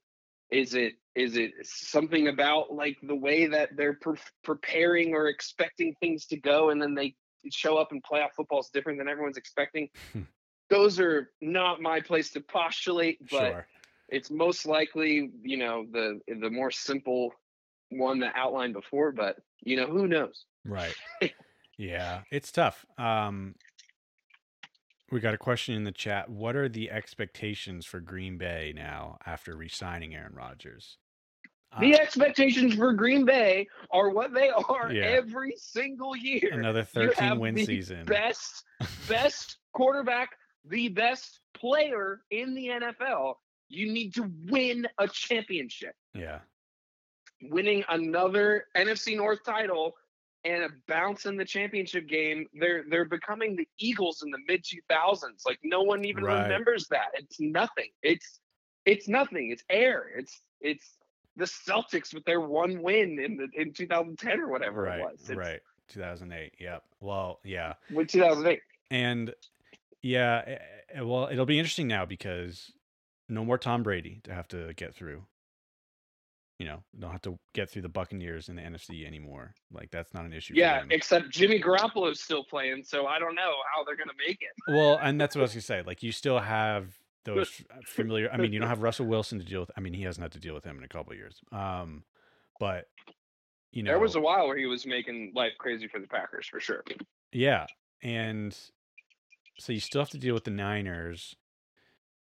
[0.51, 5.95] Is it is it something about like the way that they're pre- preparing or expecting
[6.01, 7.15] things to go, and then they
[7.51, 9.89] show up in playoff football is different than everyone's expecting?
[10.13, 10.23] Hmm.
[10.71, 13.67] Those are not my place to postulate, but Sure.
[14.09, 17.35] it's most likely you know the the more simple
[17.91, 19.11] one that outlined before.
[19.13, 20.45] But you know who knows?
[20.65, 20.95] Right.
[21.77, 22.87] yeah, it's tough.
[22.99, 23.57] Um
[25.11, 26.29] we got a question in the chat.
[26.29, 30.99] What are the expectations for Green Bay now after re-signing Aaron Rodgers?
[31.81, 35.03] The Uh, expectations for Green Bay are what they are Yeah.
[35.07, 36.51] every single year.
[36.53, 38.05] another You 13 have win season.
[38.07, 38.65] Best,
[39.09, 40.31] best quarterback,
[40.65, 43.35] the best player in the NFL.
[43.69, 45.95] You need to win a championship.
[46.15, 46.41] Yeah.
[47.43, 49.95] Winning another NFC North title
[50.45, 52.47] and a bounce in the championship game.
[52.55, 55.47] They're they're becoming the Eagles in the mid 2000s.
[55.47, 56.43] Like no one even Right.
[56.43, 57.09] remembers that.
[57.15, 57.91] It's nothing.
[58.03, 58.41] It's
[58.85, 59.51] it's nothing.
[59.53, 60.11] It's air.
[60.17, 60.97] It's it's
[61.37, 64.99] the Celtics with their one win in the in 2010 or whatever Right.
[65.01, 65.21] it was.
[65.21, 65.61] It's Right.
[65.89, 66.55] 2008.
[66.59, 66.85] Yep.
[67.01, 67.75] Well, yeah.
[67.91, 68.61] With 2008.
[68.91, 69.35] And
[70.03, 70.59] yeah, eh,
[70.95, 72.73] eh, well, it'll be interesting now because
[73.29, 75.25] no more Tom Brady to have to get through.
[76.59, 79.55] You know, don't have to get through the Buccaneers in the NFC anymore.
[79.73, 80.53] Like that's not an issue.
[80.57, 84.51] Yeah, except Jimmy Garoppolo's still playing, so I don't know how they're gonna make it.
[84.75, 85.83] Well, and that's what I was gonna say.
[85.87, 88.31] Like you still have those familiar.
[88.31, 89.71] I mean, you don't have Russell Wilson to deal with.
[89.75, 91.41] I mean, he hasn't had to deal with him in a couple of years.
[91.51, 92.05] Um,
[92.59, 92.89] but
[93.73, 96.47] you know, There was a while where he was making life crazy for the Packers
[96.47, 96.85] for sure.
[97.33, 97.67] yeah,
[98.03, 98.55] and
[99.61, 101.37] so you still have to deal with the Niners.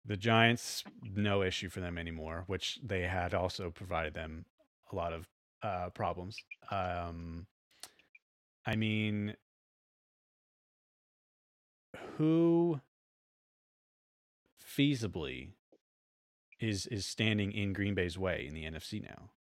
[0.05, 4.45] The Giants, no issue for them anymore, which they had also provided them
[4.91, 5.27] a lot of
[5.61, 6.37] uh, problems.
[6.71, 7.45] Um,
[8.65, 9.35] I mean,
[12.17, 12.79] who
[14.77, 15.49] feasibly
[16.59, 19.31] is is standing in Green Bay's way in the NFC now?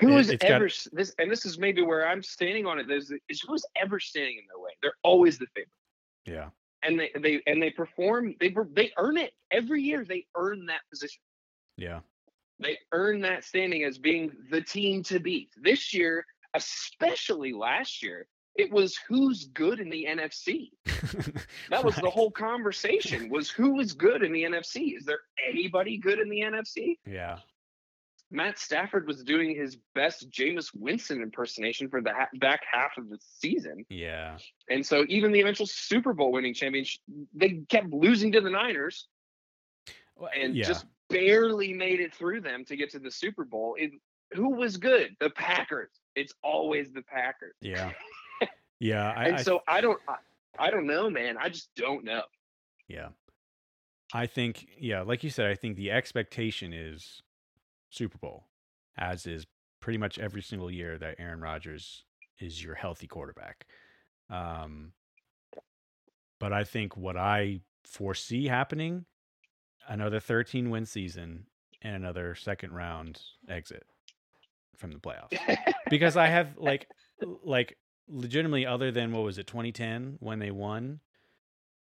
[0.00, 1.14] Who is it's got- ever this?
[1.18, 2.86] And this is maybe where I'm standing on it.
[2.88, 4.70] There's is who's ever standing in their way.
[4.82, 5.68] They're always the favorite,
[6.26, 6.50] yeah,
[6.84, 8.34] and they they and they perform.
[8.40, 10.04] They they earn it every year.
[10.04, 11.22] They earn that position.
[11.76, 12.00] yeah,
[12.60, 15.50] They earn that standing as being the team to beat.
[15.60, 20.70] This year, especially last year, it was who's good in the NFC.
[21.70, 23.30] That was the whole conversation.
[23.30, 24.96] Was who is good in the NFC?
[24.96, 26.98] Is there anybody good in the NFC?
[27.06, 27.38] Yeah,
[28.34, 33.08] Matt Stafford was doing his best Jameis Winston impersonation for the ha- back half of
[33.08, 33.84] the season.
[33.88, 34.36] yeah,
[34.68, 37.00] And so even the eventual Super Bowl winning championship,
[37.32, 39.06] they kept losing to the Niners
[40.36, 43.76] and yeah, just barely made it through them to get to the Super Bowl.
[43.78, 43.92] It,
[44.32, 45.14] who was good?
[45.20, 45.90] The Packers.
[46.16, 47.54] It's always the Packers.
[47.60, 47.92] yeah,
[48.80, 49.12] yeah.
[49.16, 50.16] I, and I so I don't I,
[50.58, 51.36] I don't know, man.
[51.38, 52.22] I just don't know.
[52.88, 53.08] Yeah.
[54.12, 57.22] I think, yeah, like you said, I think the expectation is
[57.94, 58.48] Super Bowl,
[58.96, 59.46] as is
[59.80, 62.04] pretty much every single year that Aaron Rodgers
[62.40, 63.66] is your healthy quarterback.
[64.30, 64.92] Um,
[66.40, 69.04] but I think what I foresee happening
[69.86, 71.46] another 13 win season
[71.82, 73.84] and another second round exit
[74.76, 75.38] from the playoffs
[75.90, 76.88] because I have like
[77.44, 77.76] like
[78.08, 81.00] legitimately other than what was it 2010 when they won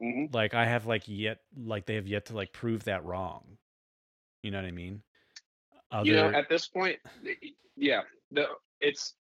[0.03, 0.35] Mhm.
[0.35, 3.59] like I have like yet like they have yet to like prove that wrong.
[4.43, 5.03] You know what I mean?
[5.95, 6.99] Other you know, at this point,
[7.77, 8.01] yeah,
[8.33, 8.47] the
[8.81, 9.15] it's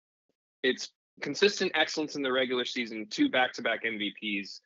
[0.64, 4.60] it's consistent excellence in the regular season, two back-to-back MVPs.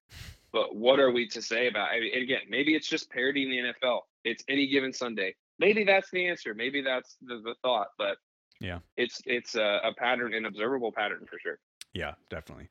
[0.51, 1.91] But what are we to say about?
[1.91, 4.01] I mean, and again, maybe it's just parity in the NFL.
[4.25, 5.35] It's any given Sunday.
[5.59, 6.55] Maybe that's the answer.
[6.55, 7.89] Maybe that's the, the thought.
[7.99, 8.17] But
[8.59, 8.79] Yeah.
[8.97, 11.59] it's it's a, a pattern, an observable pattern for sure.
[11.93, 12.71] yeah, definitely.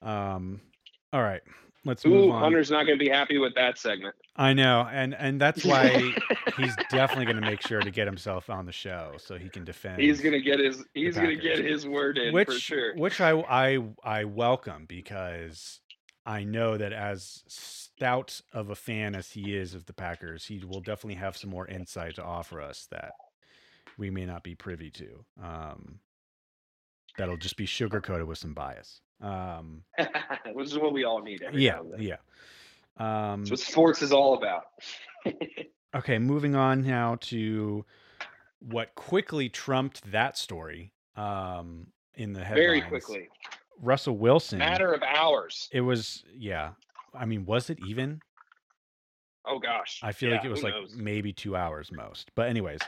[0.00, 0.60] Um
[1.12, 1.42] all right.
[1.84, 2.42] Let's move on.
[2.42, 4.14] Hunter's not going to be happy with that segment.
[4.36, 6.12] I know, and and that's why
[6.56, 9.64] he's definitely going to make sure to get himself on the show so he can
[9.64, 10.00] defend.
[10.02, 12.96] He's going to get his he's going to get his word in which for sure.
[12.96, 15.80] which I I I welcome because
[16.26, 20.62] I know that as stout of a fan as he is of the Packers, he
[20.64, 23.12] will definitely have some more insight to offer us that
[23.96, 25.24] we may not be privy to.
[25.42, 26.00] Um,
[27.16, 29.00] that'll just be sugar coated with some bias.
[29.20, 29.82] Um,
[30.52, 31.44] Which is what we all need.
[31.52, 32.16] Yeah, yeah.
[32.96, 34.64] Um, That's what sports is all about.
[35.94, 37.84] Okay, moving on now to
[38.60, 42.66] what quickly trumped that story um, in the headlines.
[42.66, 43.28] Very quickly,
[43.80, 44.58] Russell Wilson.
[44.58, 45.68] matter of hours.
[45.72, 46.72] It was, yeah.
[47.14, 48.20] I mean, was it even?
[49.46, 50.94] Oh gosh, I feel like it was like knows?
[50.94, 52.30] maybe two hours most.
[52.34, 52.80] But, anyways,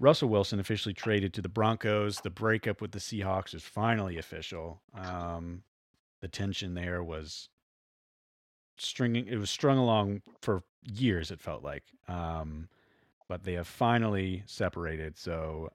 [0.00, 2.20] Russell Wilson officially traded to the Broncos.
[2.20, 4.80] The breakup with the Seahawks is finally official.
[4.94, 5.62] Um,
[6.20, 7.48] the tension there was
[8.76, 11.84] stringing, it was strung along for years, it felt like.
[12.08, 12.68] Um,
[13.28, 15.16] but they have finally separated.
[15.16, 15.70] So,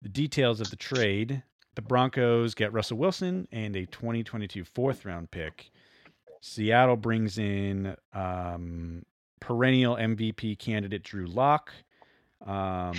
[0.00, 1.42] the details of the trade
[1.74, 5.70] the Broncos get Russell Wilson and a 2022 fourth round pick.
[6.40, 9.04] Seattle brings in um,
[9.40, 11.72] perennial MVP candidate Drew Lock,
[12.46, 12.94] um,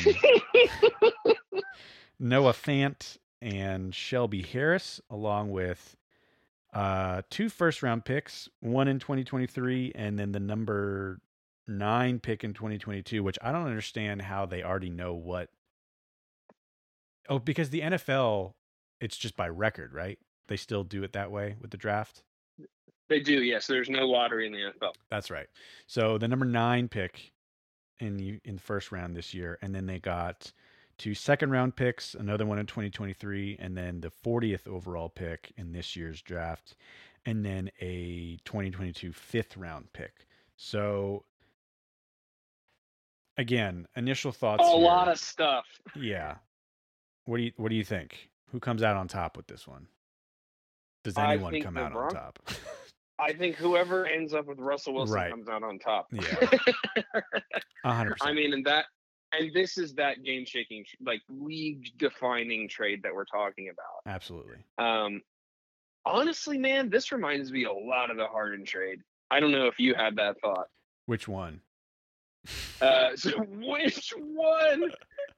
[2.19, 5.95] Noah Fant, and Shelby Harris, along with
[6.73, 11.19] uh, two first round picks, one in 2023, and then the number
[11.67, 15.49] nine pick in 2022, which I don't understand how they already know what.
[17.29, 18.53] Oh, because the NFL,
[18.99, 20.19] it's just by record, right?
[20.47, 22.23] They still do it that way with the draft.
[23.09, 23.67] They do, yes.
[23.67, 24.93] There's no lottery in the NFL.
[25.09, 25.47] That's right.
[25.87, 27.31] So the number nine pick
[28.01, 30.51] in the in the first round this year, and then they got
[30.97, 35.71] two second round picks, another one in 2023, and then the 40th overall pick in
[35.71, 36.75] this year's draft,
[37.25, 40.25] and then a 2022 fifth round pick.
[40.57, 41.23] So
[43.37, 44.63] again, initial thoughts.
[44.63, 44.79] A here.
[44.79, 45.65] lot of stuff.
[45.95, 46.35] yeah.
[47.25, 48.29] What do you what do you think?
[48.51, 49.87] Who comes out on top with this one?
[51.03, 52.39] Does anyone come out on top?
[53.21, 55.29] I think whoever ends up with Russell Wilson Right.
[55.31, 56.07] comes out on top.
[56.11, 56.57] Yeah.
[57.85, 58.85] Hundred I mean, and that,
[59.31, 64.11] and this is that game-shaking, like league-defining trade that we're talking about.
[64.13, 64.57] Absolutely.
[64.77, 65.21] Um,
[66.05, 68.99] honestly, man, this reminds me a lot of the Harden trade.
[69.29, 70.67] I don't know if you had that thought.
[71.05, 71.61] Which one?
[72.81, 74.91] Uh, so which one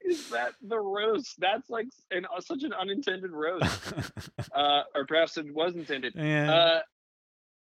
[0.05, 0.53] is that?
[0.61, 1.36] The roast?
[1.39, 3.93] That's like an, uh, such an unintended roast,
[4.55, 6.13] uh, or perhaps it was intended.
[6.15, 6.53] yeah.
[6.53, 6.79] Uh,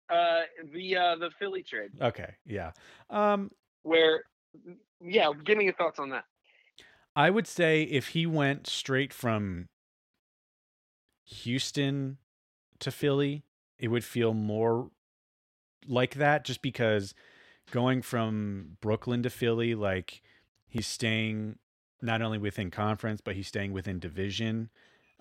[0.09, 0.41] uh,
[0.73, 1.91] the uh, the Philly trade.
[2.01, 2.35] okay.
[2.45, 2.71] Yeah.
[3.09, 3.51] Um.
[3.83, 4.23] where
[5.01, 6.25] yeah, give me your thoughts on that.
[7.15, 9.69] I would say if he went straight from
[11.25, 12.17] Houston
[12.79, 13.43] to Philly,
[13.79, 14.91] it would feel more
[15.87, 17.13] like that just because
[17.71, 20.21] going from Brooklyn to Philly, like
[20.67, 21.57] he's staying
[22.01, 24.69] not only within conference, but he's staying within division.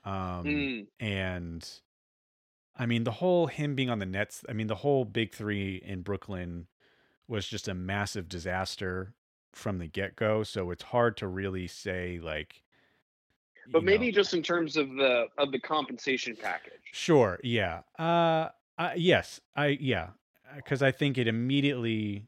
[0.05, 1.80] Um, Mm, and
[2.77, 5.77] I mean, the whole him being on the Nets, I mean, the whole big three
[5.85, 6.66] in Brooklyn
[7.29, 9.14] was just a massive disaster
[9.53, 10.43] from the get go.
[10.43, 12.62] So it's hard to really say, like,
[13.72, 16.72] but maybe know- just in terms of the of the compensation package.
[16.93, 17.41] Sure.
[17.43, 17.81] Yeah.
[17.99, 18.49] Uh,
[18.79, 19.41] uh yes.
[19.57, 20.09] I yeah.
[20.57, 22.27] Because I think it immediately.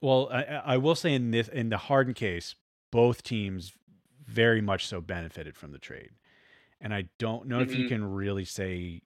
[0.00, 2.54] Well, I, I I will say in this in the Harden case,
[2.90, 3.72] both teams
[4.26, 6.10] very much so benefited from the trade,
[6.86, 7.88] and I don't know if you Mhm.
[7.88, 9.02] can really say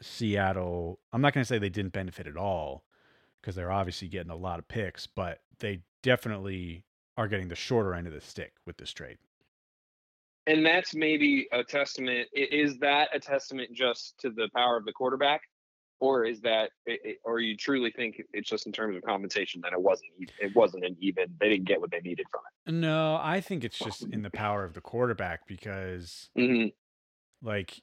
[0.00, 1.00] Seattle.
[1.12, 2.84] I'm not going to say they didn't benefit at all,
[3.40, 6.84] because they're obviously getting a lot of picks, but they definitely
[7.16, 9.18] are getting the shorter end of the stick with this trade.
[10.46, 12.28] and that's maybe a testament.
[12.32, 15.42] Is that a testament just to the power of the quarterback,
[16.00, 16.70] or is that,
[17.24, 20.84] or you truly think it's just in terms of compensation that it wasn't, it wasn't
[20.84, 21.32] an even.
[21.38, 22.72] They didn't get what they needed from it?
[22.72, 26.74] No, I think it's just in the power of the quarterback because it.
[27.42, 27.82] Like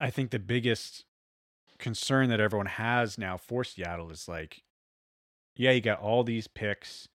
[0.00, 1.04] I think the biggest
[1.78, 4.62] concern that everyone has now for Seattle is like
[5.56, 7.08] yeah, you got all these picks.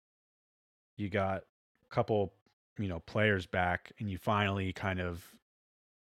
[0.97, 2.34] You got a couple,
[2.78, 5.26] you know, players back and you finally kind of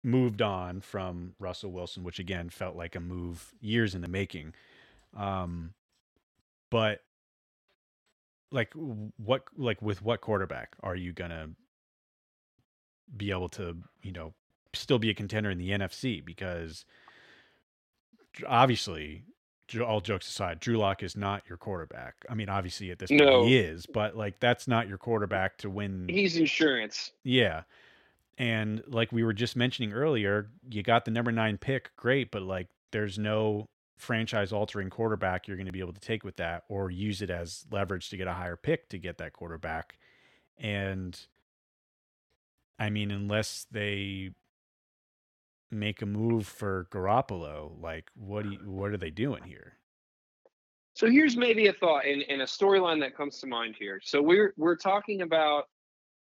[0.03, 4.53] moved on from Russell Wilson, which again felt like a move years in the making.
[5.17, 5.73] Um
[6.69, 7.01] but
[8.51, 11.49] like what like with what quarterback are you to
[13.15, 14.33] be able to, you know,
[14.73, 16.85] still be a contender in the NFC because
[18.47, 19.23] obviously,
[19.85, 22.15] all jokes aside, Drew Lock is not your quarterback.
[22.29, 23.45] I mean, obviously at this point No.
[23.45, 26.07] he is, but like that's not your quarterback to win.
[26.09, 27.11] He's insurance.
[27.23, 27.63] yeah.
[28.37, 32.41] And like we were just mentioning earlier, you got the number nine pick, great, but
[32.41, 33.67] like there's no
[33.97, 37.29] franchise altering quarterback you're going to be able to take with that or use it
[37.29, 39.97] as leverage to get a higher pick to get that quarterback.
[40.57, 41.19] And
[42.79, 44.29] I mean, unless they
[45.71, 49.73] make a move for Garoppolo, like what do you, what are they doing here?
[50.95, 54.01] So here's maybe a thought and, and a storyline that comes to mind here.
[54.03, 55.65] So we're we're talking about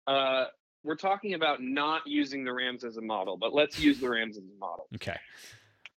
[0.07, 0.47] uh
[0.85, 4.37] we're talking about not using the Rams as a model, but let's use the Rams
[4.37, 5.17] as a model Okay.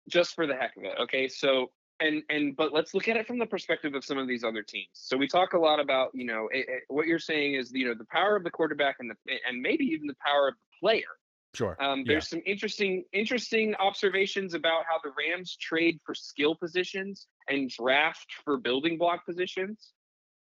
[0.09, 0.93] just for the heck of it.
[1.01, 1.71] Okay, so
[2.01, 4.63] and and but let's look at it from the perspective of some of these other
[4.63, 4.91] teams.
[4.93, 7.87] So we talk a lot about you know it, it- what you're saying is you
[7.87, 9.17] know the power of the quarterback and the
[9.49, 11.09] and maybe even the power of the player.
[11.57, 11.77] Sure.
[11.81, 12.05] Um, Yeah.
[12.09, 18.31] there's some interesting interesting observations about how the Rams trade for skill positions and draft
[18.45, 19.93] for building block positions.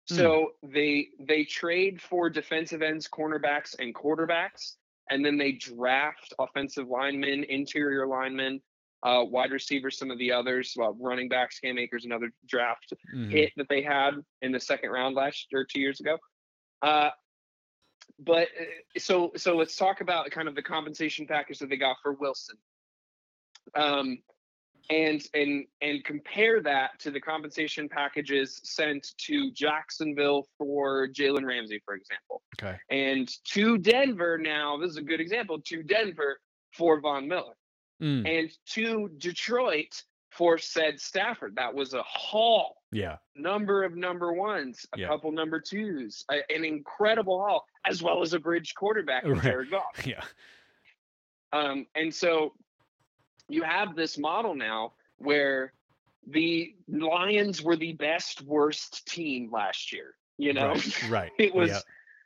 [0.09, 0.15] Hmm.
[0.15, 4.77] So they they trade for defensive ends, cornerbacks, and quarterbacks,
[5.11, 8.61] and then they draft offensive linemen, interior linemen,
[9.03, 13.29] uh, wide receivers, some of the others, well, running backs, Cam Akers, another draft Mhm.
[13.29, 16.17] hit that they had in the second round last or two years ago.
[16.81, 17.11] Uh,
[18.19, 21.97] but uh, so so let's talk about kind of the compensation package that they got
[22.03, 22.57] for Wilson.
[23.75, 24.17] Um,
[24.89, 31.81] and and and compare that to the compensation packages sent to Jacksonville for Jalen Ramsey,
[31.85, 32.77] for example, Okay.
[32.89, 34.77] and to Denver now.
[34.77, 36.39] This is a good example to Denver
[36.77, 37.55] for Von Miller
[38.01, 38.27] Mm.
[38.39, 40.03] and to Detroit
[40.33, 41.55] for said Stafford.
[41.55, 43.17] That was a haul Yeah.
[43.35, 45.07] number of number ones, a Yeah.
[45.07, 49.41] couple number twos, a, an incredible haul, as well as a bridge quarterback Right.
[49.43, 49.83] Jared Goff.
[50.07, 50.23] Yeah.
[51.51, 52.53] Um, and so
[53.47, 55.73] you have this model now where
[56.27, 60.15] the Lions were the best worst team last year.
[60.37, 61.03] You know, Right.
[61.09, 61.31] Right.
[61.37, 61.79] it was Yeah.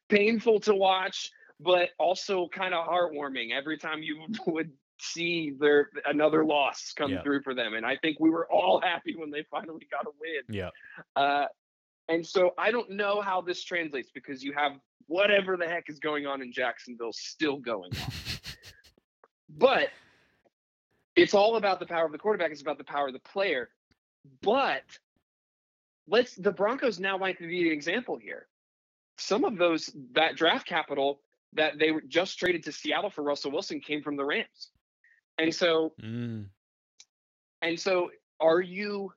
[0.07, 1.29] painful to watch,
[1.59, 7.21] but also kind of heartwarming every time you would see their another loss come Yeah.
[7.23, 7.73] through for them.
[7.73, 10.41] And I think we were all happy when they finally got a win.
[10.55, 10.69] Yeah.
[11.15, 11.45] Uh,
[12.09, 14.73] and so I don't know how this translates because you have
[15.07, 18.11] whatever the heck is going on in Jacksonville still going on.
[19.49, 19.89] but
[21.15, 22.51] it's all about the power of the quarterback.
[22.51, 23.69] It's about the power of the player.
[24.41, 24.83] But
[26.07, 28.47] let's the Broncos now might be an example here.
[29.17, 31.21] Some of those that draft capital
[31.53, 34.69] that they were just traded to Seattle for Russell Wilson came from the Rams.
[35.37, 36.49] And so Mm.
[37.61, 39.13] and so, are you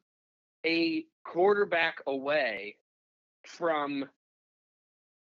[0.64, 2.76] a quarterback away
[3.46, 4.08] from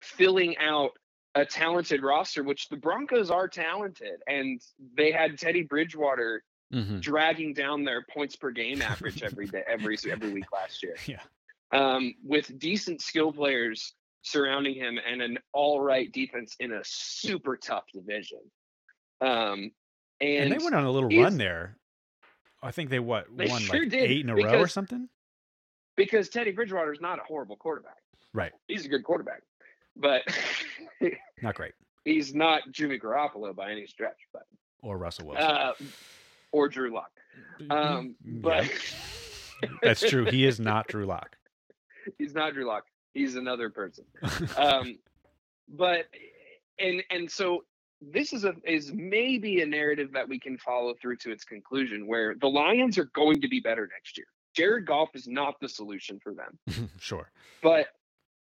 [0.01, 0.91] filling out
[1.35, 4.61] a talented roster, which the Broncos are talented, and
[4.95, 9.97] they had Teddy Bridgewater hmm dragging down their points per game average every day, every
[10.11, 10.95] every week last year.
[11.07, 11.21] Yeah.
[11.71, 17.57] um, with decent skill players surrounding him and an all right defense in a super
[17.57, 18.39] tough division.
[19.21, 19.71] Um,
[20.23, 21.77] and, And, they went on a little run there.
[22.61, 25.09] I think they what They won sure like did, eight in a row or something.
[25.97, 27.97] because Teddy Bridgewater is not a horrible quarterback.
[28.33, 28.51] Right.
[28.67, 29.41] He's a good quarterback,
[29.95, 30.21] but
[31.41, 31.73] Not great.
[32.05, 34.17] he's not Jimmy Garoppolo by any stretch.
[34.31, 34.43] But
[34.81, 35.45] Or Russell Wilson.
[35.45, 35.73] uh,
[36.51, 37.11] or Drew Lock.
[37.69, 38.39] Um, Yeah.
[38.41, 38.71] but
[39.81, 40.25] That's true.
[40.25, 41.35] He is not Drew Lock.
[42.17, 42.85] he's not Drew Lock.
[43.13, 44.05] He's another person.
[44.57, 44.97] um,
[45.69, 46.05] but
[46.79, 47.63] and and so
[48.11, 52.07] this is a is maybe a narrative that we can follow through to its conclusion,
[52.07, 54.27] where the Lions are going to be better next year.
[54.55, 57.31] Jared Goff is not the solution for them, sure.
[57.61, 57.87] but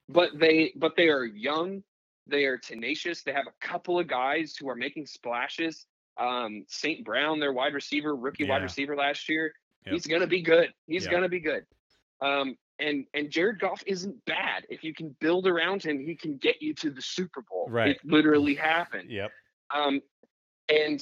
[0.09, 1.83] but they but they are young,
[2.27, 3.23] they are tenacious.
[3.23, 5.85] They have a couple of guys who are making splashes.
[6.17, 7.05] Um, St.
[7.05, 9.53] Brown, their wide receiver, rookie wide receiver last year,
[9.85, 9.93] Yep.
[9.93, 10.73] he's gonna be good.
[10.87, 11.11] He's Yeah.
[11.11, 11.65] gonna be good.
[12.19, 14.65] Um, and and Jared Goff isn't bad.
[14.69, 17.67] If you can build around him, he can get you to the Super Bowl.
[17.69, 17.91] Right.
[17.91, 19.09] It literally happened.
[19.09, 19.31] Yep.
[19.73, 20.01] Um,
[20.69, 21.01] and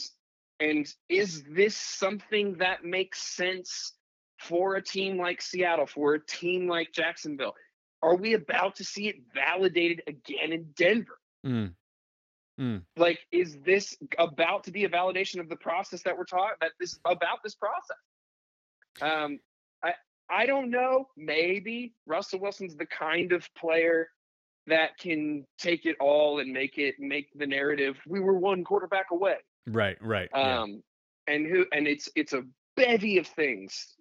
[0.59, 3.93] and is this something that makes sense
[4.39, 7.53] for a team like Seattle, for a team like Jacksonville?
[8.01, 11.19] Are we about to see it validated again in Denver?
[11.45, 11.73] Mm.
[12.97, 16.71] Like, is this about to be a validation of the process that we're taught that
[16.79, 17.97] this about this process?
[19.01, 19.39] Um,
[19.83, 19.93] I
[20.29, 21.07] I don't know.
[21.15, 24.09] Maybe Russell Wilson's the kind of player
[24.69, 27.97] that can take it all and make it make the narrative.
[28.07, 29.35] We were one quarterback away.
[29.67, 29.97] Right.
[30.01, 30.29] Right.
[30.33, 30.61] yeah.
[30.61, 30.81] Um,
[31.27, 32.43] and who and it's it's a
[32.75, 33.95] bevy of things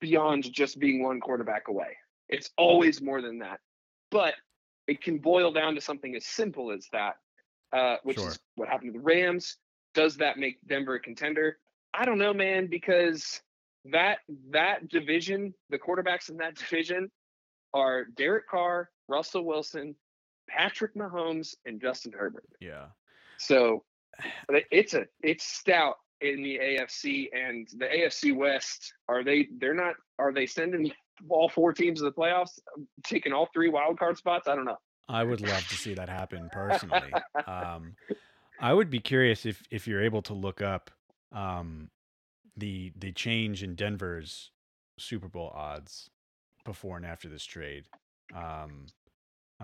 [0.00, 1.96] beyond just being one quarterback away.
[2.28, 3.60] It's always more than that,
[4.10, 4.34] but
[4.86, 7.14] it can boil down to something as simple as that,
[7.72, 8.28] uh, which Sure.
[8.28, 9.56] is what happened to the Rams.
[9.94, 11.58] Does that make Denver a contender?
[11.94, 13.40] I don't know, man, because
[13.86, 14.18] that
[14.50, 17.10] that division, the quarterbacks in that division,
[17.72, 19.94] are Derek Carr, Russell Wilson,
[20.48, 22.48] Patrick Mahomes, and Justin Herbert.
[22.60, 22.86] Yeah.
[23.38, 23.84] So
[24.48, 28.94] it's a it's stout in the AFC and the AFC West.
[29.08, 29.48] Are they?
[29.58, 29.94] They're not.
[30.18, 30.92] Are they sending
[31.28, 32.58] all four teams to the playoffs,
[33.04, 34.48] taking all three wild card spots?
[34.48, 34.78] I don't know.
[35.08, 37.12] I would love to see that happen personally.
[37.46, 37.94] Um,
[38.60, 40.90] I would be curious if if you're able to look up
[41.32, 41.90] um,
[42.56, 44.50] the the change in Denver's
[44.98, 46.08] Super Bowl odds
[46.64, 47.84] before and after this trade.
[48.34, 48.86] Um,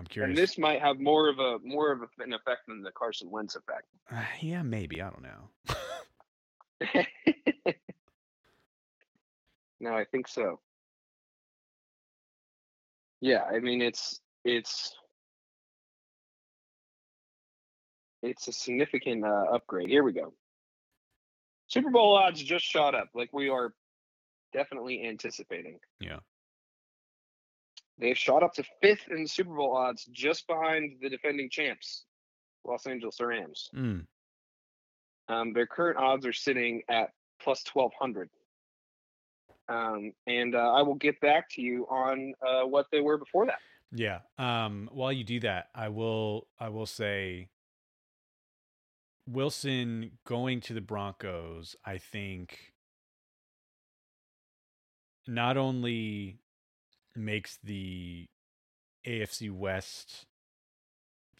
[0.00, 0.30] I'm curious.
[0.30, 3.54] And this might have more of a more of an effect than the Carson Wentz
[3.54, 3.84] effect.
[4.10, 5.02] Uh, yeah, maybe.
[5.02, 5.50] I don't know.
[9.80, 10.58] no, I think so.
[13.20, 14.94] Yeah, I mean it's it's
[18.22, 19.90] it's a significant uh, upgrade.
[19.90, 20.32] Here we go.
[21.66, 23.74] Super Bowl odds just shot up, like we are
[24.54, 25.78] definitely anticipating.
[26.00, 26.20] Yeah.
[28.00, 32.04] They've shot up to fifth in Super Bowl odds, just behind the defending champs,
[32.64, 33.68] Los Angeles Rams.
[33.74, 34.06] Mm,
[35.28, 37.10] Um, their current odds are sitting at
[37.42, 38.30] plus 1200.
[39.68, 43.46] Um, and uh, I will get back to you on uh, what they were before
[43.46, 43.58] that.
[43.92, 44.20] yeah.
[44.38, 47.50] Um, while you do that, I will I will say
[49.28, 52.72] Wilson going to the Broncos, I think
[55.28, 56.40] not only
[57.16, 58.26] makes the
[59.06, 60.26] AFC West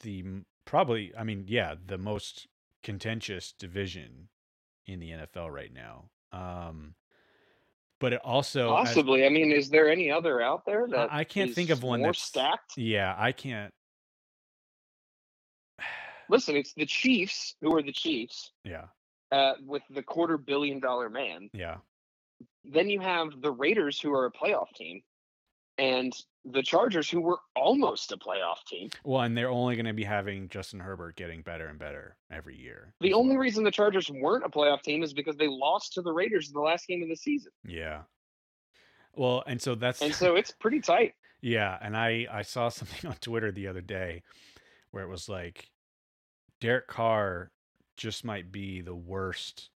[0.03, 0.25] the
[0.65, 2.49] probably I mean yeah the most
[2.83, 4.29] contentious division
[4.87, 6.09] in the NFL right now.
[6.33, 6.95] Um,
[7.99, 9.27] but it also as- Possibly.
[9.27, 12.09] I mean, is there any other out there that I can't think of one more
[12.09, 12.77] that's stacked?
[12.77, 13.73] yeah I can't
[16.29, 18.87] Listen, it's the Chiefs who are the Chiefs yeah
[19.33, 21.51] uh, with the quarter billion dollar man.
[21.53, 21.77] yeah
[22.65, 25.03] Then you have the Raiders who are a playoff team,
[25.81, 26.13] and
[26.45, 28.91] the Chargers who were almost a playoff team.
[29.05, 32.57] well and they're only going to be having Justin Herbert getting better and better every
[32.57, 32.95] year.
[33.01, 33.41] The only well.
[33.41, 36.55] reason the Chargers weren't a playoff team is because they lost to the Raiders in
[36.55, 37.53] the last game of the season.
[37.67, 38.03] yeah.
[39.17, 41.15] Well, and so that's And so it's pretty tight.
[41.43, 44.23] Yeah, and I I saw something on Twitter the other day
[44.91, 45.71] where it was like
[46.61, 47.51] Derek Carr
[47.97, 49.71] just might be the worst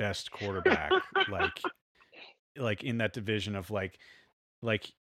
[0.00, 0.90] best quarterback
[1.30, 1.60] like
[2.56, 3.98] like in that division of like
[4.62, 4.92] like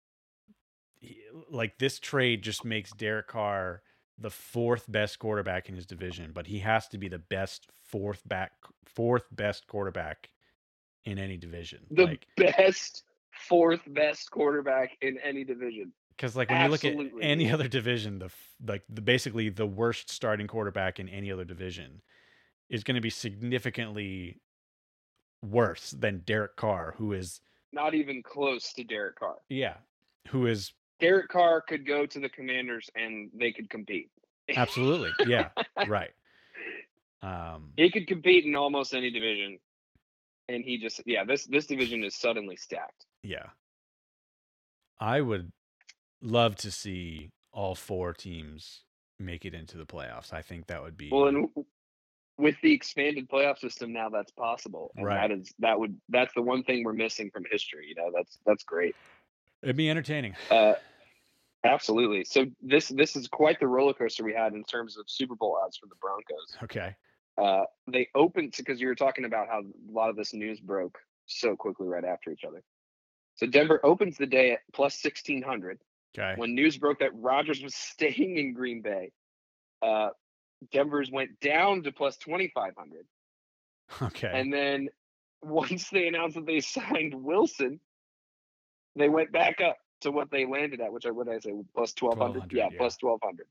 [1.50, 3.82] like this trade just makes Derek Carr
[4.18, 8.26] the fourth best quarterback in his division, but he has to be the best fourth
[8.26, 8.52] back
[8.84, 10.28] fourth best quarterback
[11.04, 11.80] in any division.
[11.90, 15.92] The like best, fourth best quarterback in any division.
[16.16, 18.30] Because like when you look at any other division, the
[18.66, 22.02] like the basically the worst starting quarterback in any other division
[22.68, 24.40] is going to be significantly
[25.42, 27.40] worse than Derek Carr, who is
[27.72, 29.36] Not even close to Derek Carr.
[29.48, 29.74] yeah,
[30.28, 34.10] who is Derek Carr could go to the Commanders and they could compete.
[34.56, 35.48] absolutely yeah
[35.86, 36.10] right.
[37.22, 39.58] Um, He could compete in almost any division,
[40.48, 43.06] and he just yeah this this division is suddenly stacked.
[43.22, 43.46] yeah,
[45.00, 45.50] I would
[46.22, 48.82] love to see all four teams
[49.18, 50.32] make it into the playoffs.
[50.32, 51.48] I think that would be Well, and
[52.38, 54.92] with the expanded playoff system now, that's possible.
[54.96, 55.28] And Right.
[55.28, 57.86] That is that would that's the one thing we're missing from history.
[57.88, 58.94] You know, that's that's great.
[59.62, 60.34] it'd be entertaining.
[60.50, 60.74] Uh,
[61.64, 62.24] absolutely.
[62.24, 65.58] So this this is quite the roller coaster we had in terms of Super Bowl
[65.64, 66.56] odds for the Broncos.
[66.62, 66.94] Okay,
[67.36, 70.98] Uh, they opened because you were talking about how a lot of this news broke
[71.26, 72.62] so quickly right after each other.
[73.34, 75.78] So Denver opens the day at plus sixteen hundred.
[76.16, 79.10] okay, when news broke that rodgers was staying in Green Bay,
[79.82, 80.10] uh,
[80.72, 83.06] Denver's went down to plus 2,500.
[84.02, 84.30] okay.
[84.32, 84.88] And then
[85.42, 87.80] once they announced that they signed Wilson,
[88.96, 91.52] they went back up to what they landed at, which I what did I say,
[91.74, 92.40] plus 1,200?
[92.40, 92.78] 1,200, Yeah, yeah.
[92.78, 93.46] plus 1,200.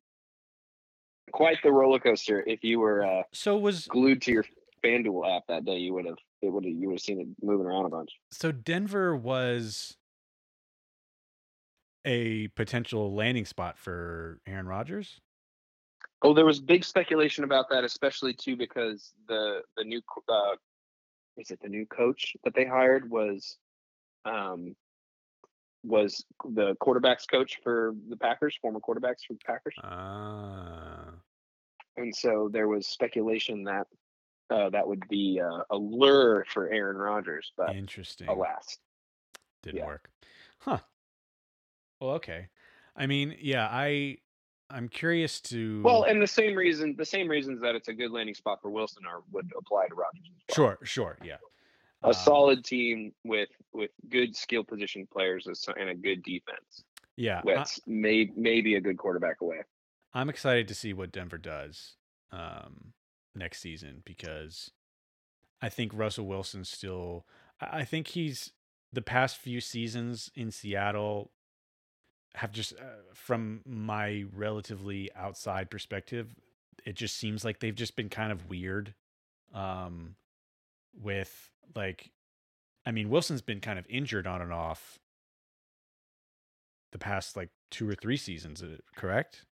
[1.33, 2.41] Quite the roller coaster.
[2.47, 4.45] If you were uh, so was glued to your
[4.83, 7.27] FanDuel app that day, you would have it would have you would have seen it
[7.45, 8.11] moving around a bunch.
[8.31, 9.97] so Denver was
[12.05, 15.19] a potential landing spot for Aaron Rodgers.
[16.23, 20.55] Oh, there was big speculation about that, especially too because the the new uh,
[21.37, 23.57] is it the new coach that they hired was
[24.25, 24.75] um
[25.83, 31.13] was the quarterbacks coach for the Packers, former quarterbacks for the Packers, Ah,
[31.97, 33.87] and so there was speculation that
[34.49, 38.27] uh, that would be uh, a lure for Aaron Rodgers, but interesting.
[38.27, 38.77] alas,
[39.61, 39.85] Didn't yeah.
[39.85, 40.09] work.
[40.59, 40.79] Huh.
[41.99, 42.47] Well, okay.
[42.95, 44.17] I mean, yeah, I
[44.69, 48.11] I'm curious to well, and the same reason the same reasons that it's a good
[48.11, 50.29] landing spot for Wilson are would apply to Rodgers.
[50.29, 50.55] well.
[50.55, 51.37] Sure, sure, yeah.
[52.03, 55.47] a Um, solid team with with good skill position players
[55.77, 56.83] and a good defense.
[57.15, 59.61] Yeah, That's may maybe a good quarterback away.
[60.13, 61.95] I'm excited to see what Denver does
[62.31, 62.93] um,
[63.35, 64.71] next season because
[65.61, 67.25] I think Russell Wilson still.
[67.59, 68.51] I think he's
[68.93, 71.31] the past few seasons in Seattle
[72.35, 76.35] have just, uh, from my relatively outside perspective,
[76.85, 78.93] it just seems like they've just been kind of weird.
[79.53, 80.15] Um,
[81.01, 82.11] with like,
[82.85, 84.99] I mean, Wilson's been kind of injured on and off
[86.91, 89.45] the past like two or three seasons, uh, correct?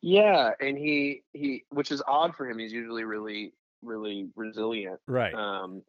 [0.00, 2.58] Yeah, and he he which is odd for him.
[2.58, 5.34] He's usually really really resilient, Right.
[5.34, 5.82] um,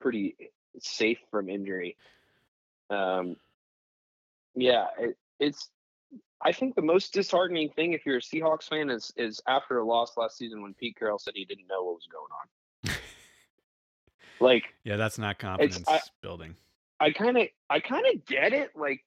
[0.00, 0.36] pretty
[0.80, 1.96] safe from injury.
[2.90, 3.36] Um,
[4.60, 5.70] yeah, it, it's.
[6.44, 9.84] I think the most disheartening thing, if you're a Seahawks fan, is is after a
[9.84, 12.96] loss last season when Pete Carroll said he didn't know what was going on.
[14.40, 16.54] Like Yeah, that's not confidence I- building.
[17.00, 18.70] I kind of I kind of get it.
[18.76, 19.00] Like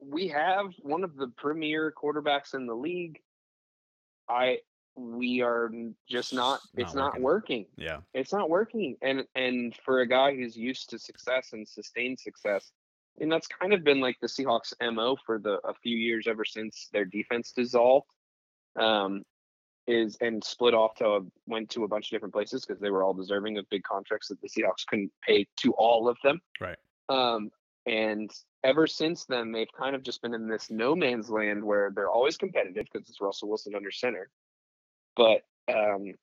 [0.00, 3.20] we have one of the premier quarterbacks in the league.
[4.28, 4.58] I
[4.96, 5.70] we are
[6.08, 6.60] just not.
[6.74, 7.22] It's not It's not working.
[7.22, 7.66] working.
[7.76, 7.98] Yeah.
[8.12, 8.96] It's not working.
[9.02, 12.70] And and for a guy who's used to success and sustained success,
[13.20, 16.44] and that's kind of been like the Seahawks mo for the a few years ever
[16.44, 18.08] since their defense dissolved.
[18.76, 19.22] Um,
[19.86, 22.90] is and split off to a, went to a bunch of different places because they
[22.90, 26.40] were all deserving of big contracts that the Seahawks couldn't pay to all of them.
[26.60, 26.78] Right.
[27.08, 27.50] Um,
[27.86, 28.30] and
[28.62, 32.10] ever since then, they've kind of just been in this no man's land where they're
[32.10, 34.30] always competitive because it's Russell Wilson under center,
[35.16, 36.14] but um,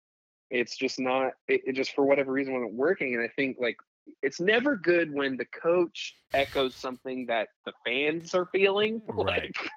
[0.50, 1.34] it's just not.
[1.48, 3.14] It, it just for whatever reason wasn't working.
[3.14, 3.78] And I think like
[4.22, 9.02] it's never good when the coach echoes something that the fans are feeling.
[9.08, 9.54] Right.
[9.56, 9.70] Like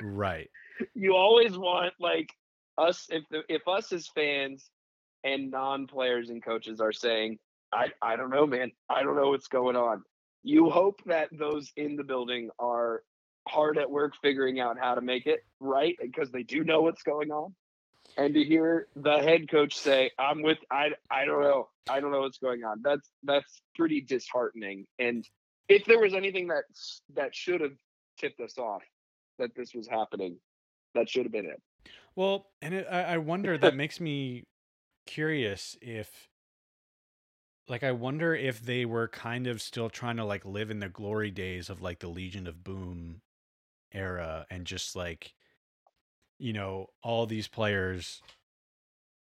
[0.00, 0.50] Right.
[0.94, 2.28] you always want like
[2.78, 4.70] us if the, if us as fans
[5.24, 7.38] and non-players and coaches are saying
[7.72, 10.02] I I don't know man I don't know what's going on
[10.42, 13.02] you hope that those in the building are
[13.46, 17.02] hard at work figuring out how to make it right because they do know what's
[17.02, 17.54] going on
[18.16, 22.12] and to hear the head coach say I'm with I I don't know I don't
[22.12, 22.80] know what's going on.
[22.82, 24.86] That's that's pretty disheartening.
[24.98, 25.26] And
[25.68, 26.64] if there was anything that
[27.14, 27.76] that should have
[28.18, 28.82] tipped us off
[29.38, 30.36] that this was happening
[30.94, 31.60] that should have been it.
[32.14, 34.44] Well, and it, I, I wonder that makes me
[35.06, 36.28] curious if,
[37.68, 40.88] like, I wonder if they were kind of still trying to like live in the
[40.88, 43.22] glory days of like the Legion of Boom
[43.92, 45.34] era and just like,
[46.42, 48.20] you know, all these players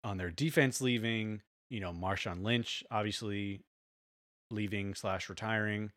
[0.05, 3.65] on their defense leaving, you know, Marshawn Lynch obviously
[4.53, 5.91] leaving slash retiring.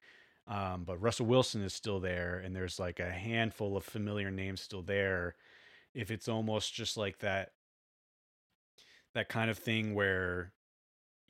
[0.48, 4.62] Um, but Russell Wilson is still there, and there's like a handful of familiar names
[4.62, 5.36] still there.
[5.94, 7.52] If it's almost just like that,
[9.14, 10.54] that kind of thing where,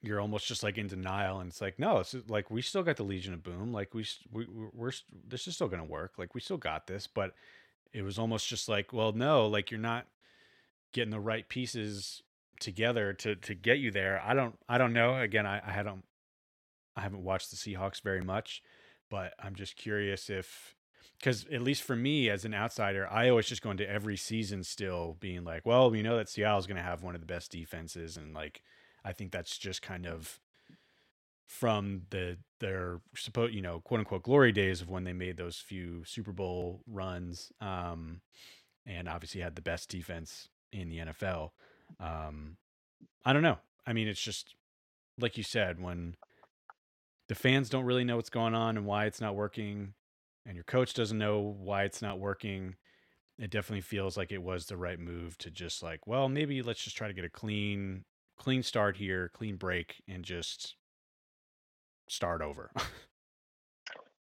[0.03, 2.97] you're almost just like in denial and it's like no it's like we still got
[2.97, 4.91] the legion of boom like we we we're, we're
[5.27, 7.35] this is still to work like we still got this but
[7.93, 10.07] it was almost just like well no like you're not
[10.93, 12.21] getting the right pieces
[12.59, 14.21] together to to get you there.
[14.25, 16.03] I don't i don't know again i i don't
[16.95, 18.61] i haven't watched the seahawks very much
[19.09, 20.75] but i'm just curious if
[21.17, 24.63] because at least for me as an outsider i always just go into every season
[24.63, 27.51] still being like well we know that seattle's going to have one of the best
[27.51, 28.61] defenses and like
[29.03, 30.39] I think that's just kind of
[31.51, 35.57] from the their supposed you know quote unquote glory days of when they made those
[35.57, 38.21] few Super Bowl runs, um,
[38.85, 41.49] and obviously had the best defense in the NFL.
[41.99, 42.55] Um,
[43.25, 43.57] I don't know.
[43.85, 44.55] I mean, it's just
[45.19, 46.15] like you said when
[47.27, 49.93] the fans don't really know what's going on and why it's not working,
[50.45, 52.75] and your coach doesn't know why it's not working.
[53.37, 56.83] It definitely feels like it was the right move to just like, well, maybe let's
[56.83, 58.05] just try to get a clean
[58.37, 60.75] clean start here, clean break, and just
[62.11, 62.71] start over.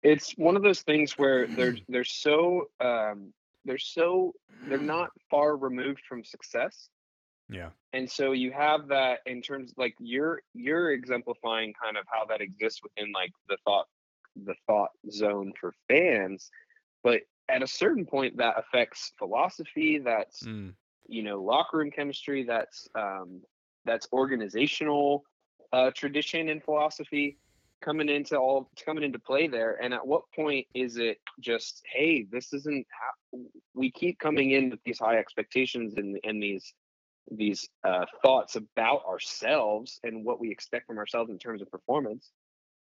[0.02, 3.32] it's one of those things where they're they're so um,
[3.64, 4.34] they're so
[4.66, 6.90] they're not far removed from success,
[7.48, 7.70] yeah.
[7.92, 12.40] and so you have that in terms like you're you're exemplifying kind of how that
[12.40, 13.86] exists within like the thought
[14.44, 16.50] the thought zone for fans,
[17.02, 19.98] but at a certain point that affects philosophy.
[19.98, 20.74] That's Mm,
[21.08, 22.44] you know locker room chemistry.
[22.44, 23.40] That's um,
[23.84, 25.24] that's organizational
[25.72, 27.38] uh, tradition and philosophy
[27.82, 32.26] coming into all coming into play there and at what point is it just hey
[32.30, 33.38] this isn't how
[33.74, 36.74] we keep coming in with these high expectations and and these
[37.30, 42.30] these uh, thoughts about ourselves and what we expect from ourselves in terms of performance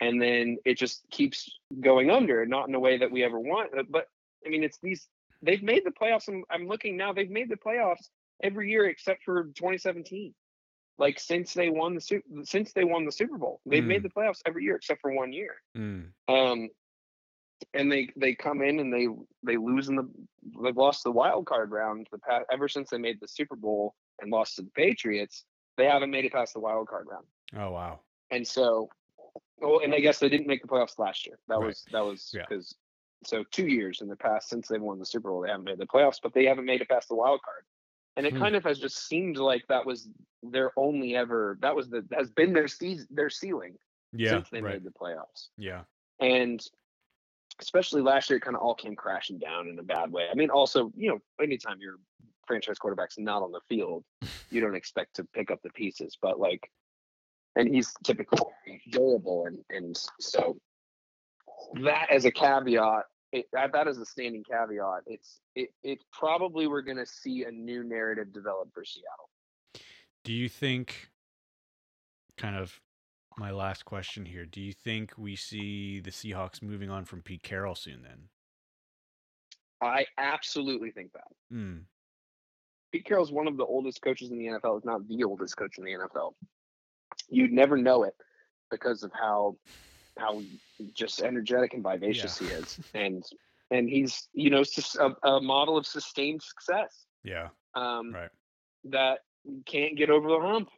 [0.01, 3.71] and then it just keeps going under not in a way that we ever want
[3.79, 4.07] uh, but
[4.47, 5.09] i mean it's these
[5.43, 8.09] they've made the playoffs i'm, I'm looking now they've made the playoffs
[8.43, 10.35] every year except for 2017
[10.99, 13.61] like since they won the Su- since they won the Super Bowl.
[13.67, 14.05] They've made Mm.
[14.05, 15.57] the playoffs every year except for one year.
[15.77, 16.69] mm, Um,
[17.75, 19.07] and they they come in and they
[19.43, 20.09] they lose in the
[20.63, 23.95] they've lost the wild card round the past ever since they made the Super Bowl
[24.21, 25.45] and lost to the Patriots.
[25.77, 27.27] They haven't made it past the wild card round.
[27.57, 28.01] oh wow.
[28.31, 28.89] And so,
[29.59, 31.39] well, and I guess they didn't make the playoffs last year.
[31.49, 31.67] That Right.
[31.67, 32.45] was that was Yeah.
[32.49, 32.75] because
[33.25, 35.79] so two years in the past since they've won the Super Bowl, they haven't made
[35.79, 37.65] the playoffs, but they haven't made it past the wild card.
[38.21, 38.41] And it Hmm.
[38.41, 40.11] kind of has just seemed like that was
[40.43, 43.79] their only ever that was the has been their seas their ceiling
[44.13, 44.33] Yeah.
[44.33, 44.75] since they right.
[44.75, 45.49] made the playoffs.
[45.57, 45.85] Yeah.
[46.21, 46.63] And
[47.61, 50.29] especially last year, it kind of all came crashing down in a bad way.
[50.31, 51.97] I mean, also, you know, anytime your
[52.47, 54.05] franchise quarterback's not on the field,
[54.51, 56.19] you don't expect to pick up the pieces.
[56.21, 56.71] But like,
[57.57, 60.61] and he's typically durable, and and so
[61.83, 65.03] that as a caveat, it, that that is a standing caveat.
[65.07, 69.31] It's it it probably we're going to see a new narrative develop for Seattle.
[70.25, 71.11] Do you think,
[72.37, 72.81] kind of
[73.39, 77.43] my last question here, do you think we see the Seahawks moving on from Pete
[77.43, 78.29] Carroll soon then?
[79.81, 81.29] I absolutely think that.
[81.53, 81.85] Mm,
[82.93, 85.79] Pete Carroll's one of the oldest coaches in the NFL, if not the oldest coach
[85.79, 86.35] in the NFL.
[87.29, 88.15] You'd never know it
[88.71, 89.57] because of how
[90.21, 90.43] how
[90.95, 93.25] just energetic and vivacious he is, and
[93.71, 97.49] and he's you know just a, a model of sustained success yeah.
[97.75, 98.31] um, Right.
[98.85, 99.21] that
[99.67, 100.69] can't get over the hump.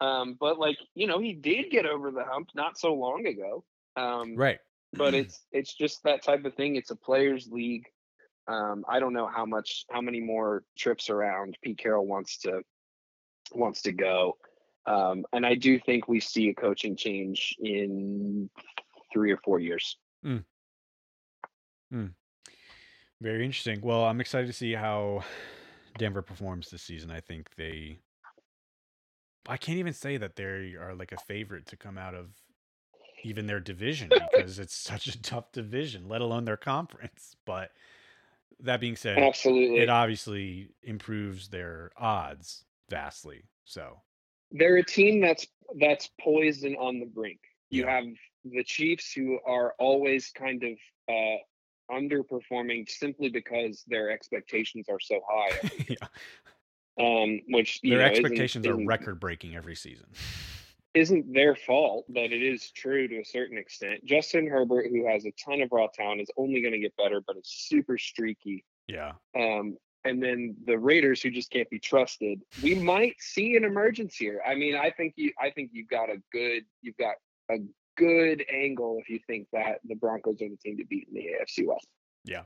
[0.00, 3.64] Um, but like you know, he did get over the hump not so long ago.
[3.96, 4.58] Um, Right.
[4.92, 6.76] but it's it's just that type of thing.
[6.76, 7.86] It's a players' league.
[8.48, 12.62] Um, I don't know how much how many more trips around Pete Carroll wants to
[13.52, 14.36] wants to go.
[14.86, 18.50] Um, and I do think we see a coaching change in
[19.12, 19.96] three or four years.
[23.22, 23.80] Very interesting.
[23.80, 25.22] Well, I'm excited to see how
[25.96, 27.12] Denver performs this season.
[27.12, 28.00] I think they.
[29.48, 32.30] I can't even say that they are like a favorite to come out of
[33.22, 37.36] even their division because it's such a tough division, let alone their conference.
[37.46, 37.70] But
[38.58, 43.44] that being said, Absolutely, it obviously improves their odds vastly.
[43.64, 44.00] So,
[44.52, 45.46] they're a team that's
[45.78, 47.40] that's poised and on the brink.
[47.70, 47.90] You Yeah.
[47.96, 48.04] have
[48.44, 50.72] the Chiefs who are always kind of
[51.08, 51.36] uh,
[51.94, 55.70] underperforming simply because their expectations are so high.
[55.88, 55.96] yeah,
[56.98, 60.06] Um, which you their know, isn't- expectations are isn't- record breaking every season.
[60.94, 64.04] isn't their fault, but it is true to a certain extent.
[64.04, 67.22] Justin Herbert, who has a ton of raw talent, is only going to get better,
[67.26, 68.62] but it's super streaky.
[68.88, 69.12] Yeah.
[69.34, 72.40] Um, and then the Raiders, who just can't be trusted.
[72.62, 74.40] We might see an emergence here.
[74.46, 77.14] I mean, I think you, I think you've got a good, you've got
[77.50, 77.58] a
[77.96, 81.20] good angle if you think that the Broncos are the team to beat in the
[81.40, 81.86] AFC West.
[82.24, 82.42] Yeah.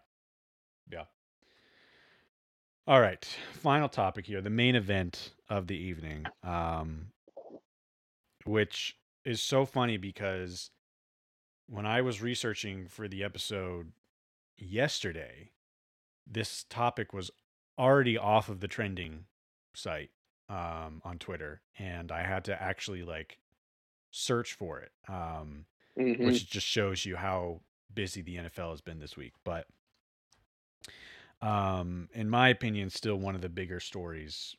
[0.90, 1.04] Yeah.
[2.86, 3.26] All right.
[3.54, 4.40] Final topic here.
[4.40, 6.26] The main event of the evening.
[6.42, 7.06] Um,
[8.44, 10.70] which is so funny because
[11.66, 13.92] when I was researching for the episode
[14.56, 15.50] yesterday,
[16.26, 17.30] this topic was
[17.78, 19.24] already off of the trending
[19.74, 20.10] site
[20.48, 23.38] um, on Twitter, and I had to actually like
[24.10, 25.66] search for it, um,
[25.96, 26.24] Mhm.
[26.26, 27.60] which just shows you how
[27.92, 29.32] busy the NFL has been this week.
[29.44, 29.66] But
[31.42, 34.56] um, in my opinion, still one of the bigger stories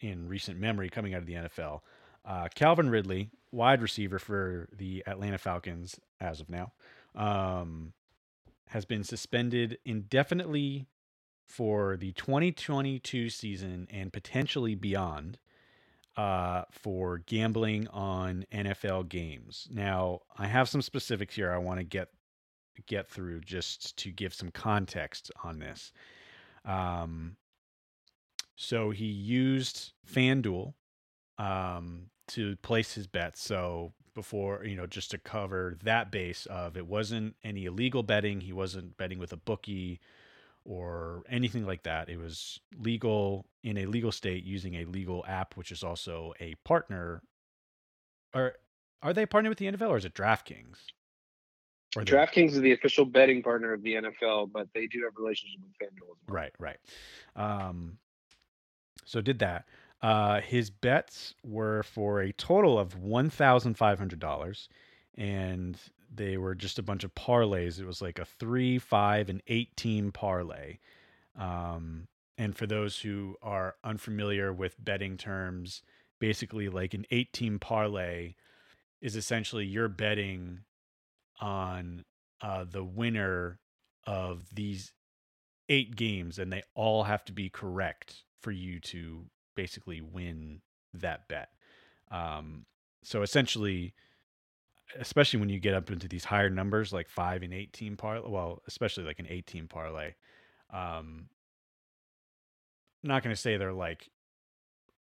[0.00, 1.80] in recent memory coming out of the NFL.
[2.24, 6.72] Uh, Calvin Ridley, wide receiver for the Atlanta Falcons as of now,
[7.14, 7.92] um,
[8.68, 10.86] has been suspended indefinitely
[11.46, 15.38] for the 2022 season and potentially beyond
[16.16, 19.68] uh, for gambling on NFL games.
[19.70, 22.08] Now, I have some specifics here I want to get
[22.86, 25.92] get through just to give some context on this.
[26.64, 27.36] Um,
[28.56, 30.72] so he used FanDuel
[31.38, 33.42] um, to place his bets.
[33.42, 38.40] So before, you know, just to cover that base of it wasn't any illegal betting.
[38.40, 40.00] He wasn't betting with a bookie
[40.64, 42.08] or anything like that.
[42.08, 46.54] It was legal in a legal state using a legal app, which is also a
[46.64, 47.22] partner.
[48.34, 48.54] Or
[49.02, 50.76] are they partnered with the NFL or is it DraftKings?
[51.96, 55.22] Or DraftKings is the official betting partner of the NFL, but they do have a
[55.22, 56.12] relationship with FanDuel.
[56.12, 56.34] as well.
[56.34, 56.78] Right, right.
[57.36, 57.98] Um,
[59.04, 59.66] so did that.
[60.00, 64.68] Uh, his bets were for a total of one thousand five hundred dollars,
[65.16, 65.78] and
[66.14, 67.78] they were just a bunch of parlays.
[67.78, 70.78] It was like a three, five, and eight team parlay.
[71.38, 75.82] Um, and for those who are unfamiliar with betting terms,
[76.18, 78.34] basically like an eight team parlay
[79.00, 80.60] is essentially you're betting
[81.40, 82.04] on
[82.40, 83.58] uh, the winner
[84.06, 84.92] of these
[85.68, 90.60] eight games and they all have to be correct for you to basically win
[90.94, 91.50] that bet.
[92.10, 92.66] Um,
[93.02, 93.94] so essentially,
[94.98, 98.62] especially when you get up into these higher numbers like five and eighteen parlay, well,
[98.66, 100.14] especially like an 18 parlay,
[100.72, 101.28] um,
[103.02, 104.10] I'm not going to say they're like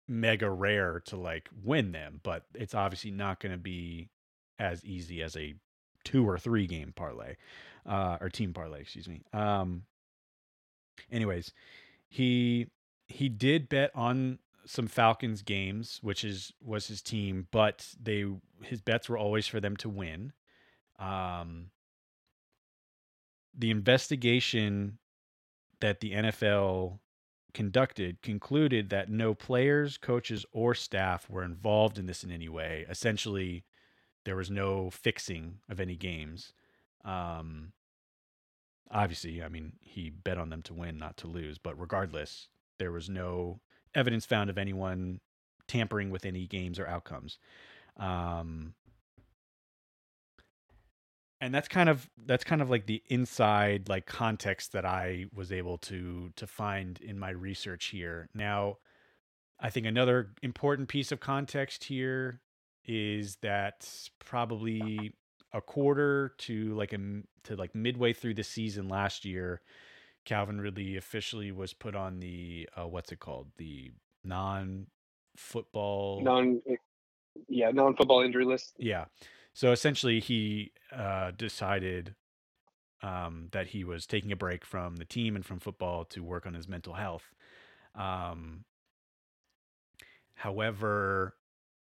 [0.07, 4.09] mega rare to like win them, but it's obviously not going to be
[4.57, 5.55] as easy as a
[6.03, 7.35] two or three game parlay
[7.85, 9.21] uh, or team parlay, excuse me.
[9.33, 9.83] Um,
[11.11, 11.53] anyways,
[12.07, 12.67] he
[13.07, 14.39] he did bet on
[14.69, 18.23] some Falcons games, which is was his team, but they
[18.61, 20.31] his bets were always for them to win.
[20.99, 21.71] Um,
[23.57, 24.99] the investigation
[25.79, 26.99] that the NFL
[27.51, 32.85] conducted concluded that no players, coaches, or staff were involved in this in any way.
[32.87, 33.63] Essentially,
[34.23, 36.53] there was no fixing of any games.
[37.03, 37.71] Um,
[38.91, 41.57] obviously, I mean, he bet on them to win, not to lose.
[41.57, 43.61] But regardless, there was no
[43.95, 45.19] evidence found of anyone
[45.67, 47.37] tampering with any games or outcomes.
[47.97, 48.73] Um,
[51.41, 55.51] and that's kind of that's kind of like the inside like context that I was
[55.51, 58.27] able to to find in my research here.
[58.33, 58.77] Now,
[59.59, 62.41] I think another important piece of context here
[62.85, 65.13] is that probably
[65.53, 66.99] a quarter to like a
[67.43, 69.61] to like midway through the season last year,
[70.25, 73.91] Calvin Ridley officially was put on the uh, what's it called the
[74.23, 74.87] non
[75.35, 76.61] football Non,
[77.47, 78.75] yeah, non-football injury list.
[78.77, 79.05] yeah.
[79.53, 82.15] So essentially, he uh, decided
[83.01, 86.45] um, that he was taking a break from the team and from football to work
[86.45, 87.33] on his mental health.
[87.95, 88.65] Um,
[90.35, 91.35] however,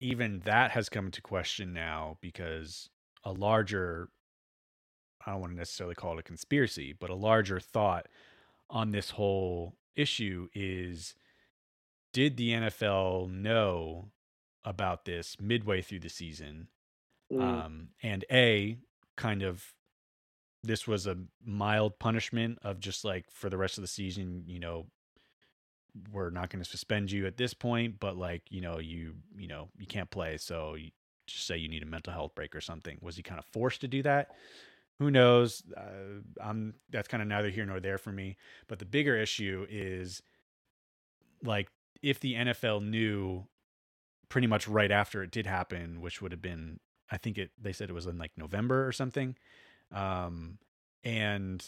[0.01, 2.91] even that has come into question now because
[3.25, 4.09] a larger,
[5.27, 8.09] I don't want to necessarily call it a conspiracy, but a larger thought
[8.71, 11.15] on this whole issue is
[12.13, 14.11] did the NFL know
[14.65, 16.69] about this midway through the season?
[17.33, 17.41] Mm.
[17.41, 18.77] um, and a
[19.17, 19.65] kind of
[20.63, 24.59] this was a mild punishment of just like for the rest of the season you
[24.59, 24.87] know
[26.11, 29.49] we're not going to suspend you at this point but like you know you you
[29.49, 30.91] know you can't play so you
[31.27, 33.81] just say you need a mental health break or something was he kind of forced
[33.81, 34.33] to do that
[35.03, 38.37] who knows uh, i'm that's kind of neither here nor there for me
[38.69, 40.23] but the bigger issue is
[41.43, 41.69] like
[42.03, 43.45] if the nfl knew
[44.29, 46.79] pretty much right after it did happen which would have been
[47.13, 49.37] I think it they said it was in like November or something.
[49.93, 50.59] Um,
[51.05, 51.65] and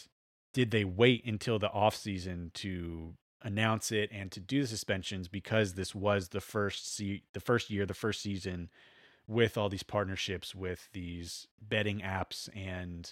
[0.53, 3.13] did they wait until the off season to
[3.43, 7.69] announce it and to do the suspensions because this was the first se- the first
[7.69, 8.69] year, the first season
[9.27, 13.11] with all these partnerships with these betting apps and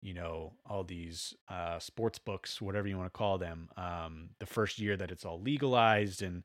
[0.00, 3.68] you know all these uh, sports books, whatever you want to call them.
[3.76, 6.42] Um, the first year that it's all legalized and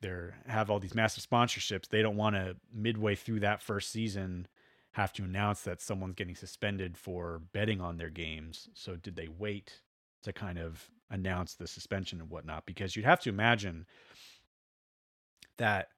[0.00, 1.88] they're have all these massive sponsorships.
[1.88, 4.48] They don't want to midway through that first season
[4.92, 8.70] have to announce that someone's getting suspended for betting on their games.
[8.72, 9.82] So did they wait
[10.22, 12.64] to kind of announce the suspension and whatnot?
[12.64, 13.84] Because you'd have to imagine
[15.58, 15.88] that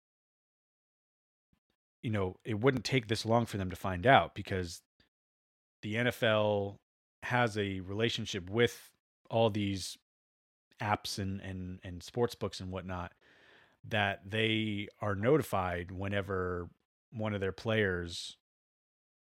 [2.02, 4.82] you know it wouldn't take this long for them to find out because
[5.82, 6.76] the NFL
[7.22, 8.92] has a relationship with
[9.30, 9.98] all these
[10.80, 13.12] apps and and and sports books and whatnot
[13.88, 16.68] that they are notified whenever
[17.12, 18.36] one of their players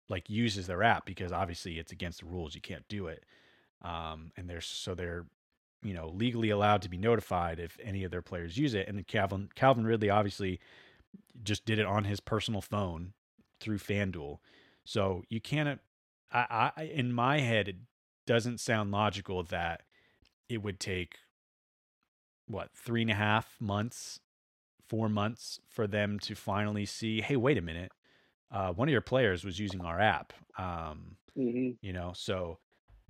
[0.08, 3.24] like uses their app because obviously it's against the rules you can't do it
[3.82, 5.26] um and they're so they're
[5.82, 9.06] you know legally allowed to be notified if any of their players use it and
[9.06, 10.58] Calvin Calvin Ridley obviously
[11.42, 13.12] just did it on his personal phone
[13.60, 14.38] through FanDuel.
[14.84, 15.80] So you can't
[16.32, 17.76] I, I in my head it
[18.26, 19.82] doesn't sound logical that
[20.48, 21.16] it would take
[22.46, 24.20] what three and a half months
[24.88, 27.92] four months for them to finally see hey wait a minute.
[28.50, 30.32] Uh, one of your players was using our app.
[30.56, 32.58] Um, hmm you know so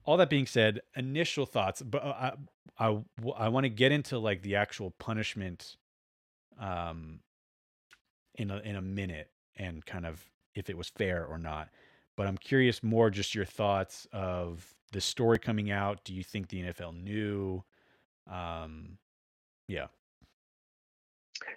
[0.04, 2.32] all that being said initial thoughts but uh,
[2.78, 3.02] i i,
[3.38, 5.76] I want to get into like the actual punishment
[6.60, 7.20] um
[8.36, 10.24] in a in a minute and kind of
[10.54, 11.68] if it was fair or not
[12.16, 16.48] but i'm curious more just your thoughts of the story coming out do you think
[16.48, 17.62] the nfl knew
[18.30, 18.98] um
[19.68, 19.86] yeah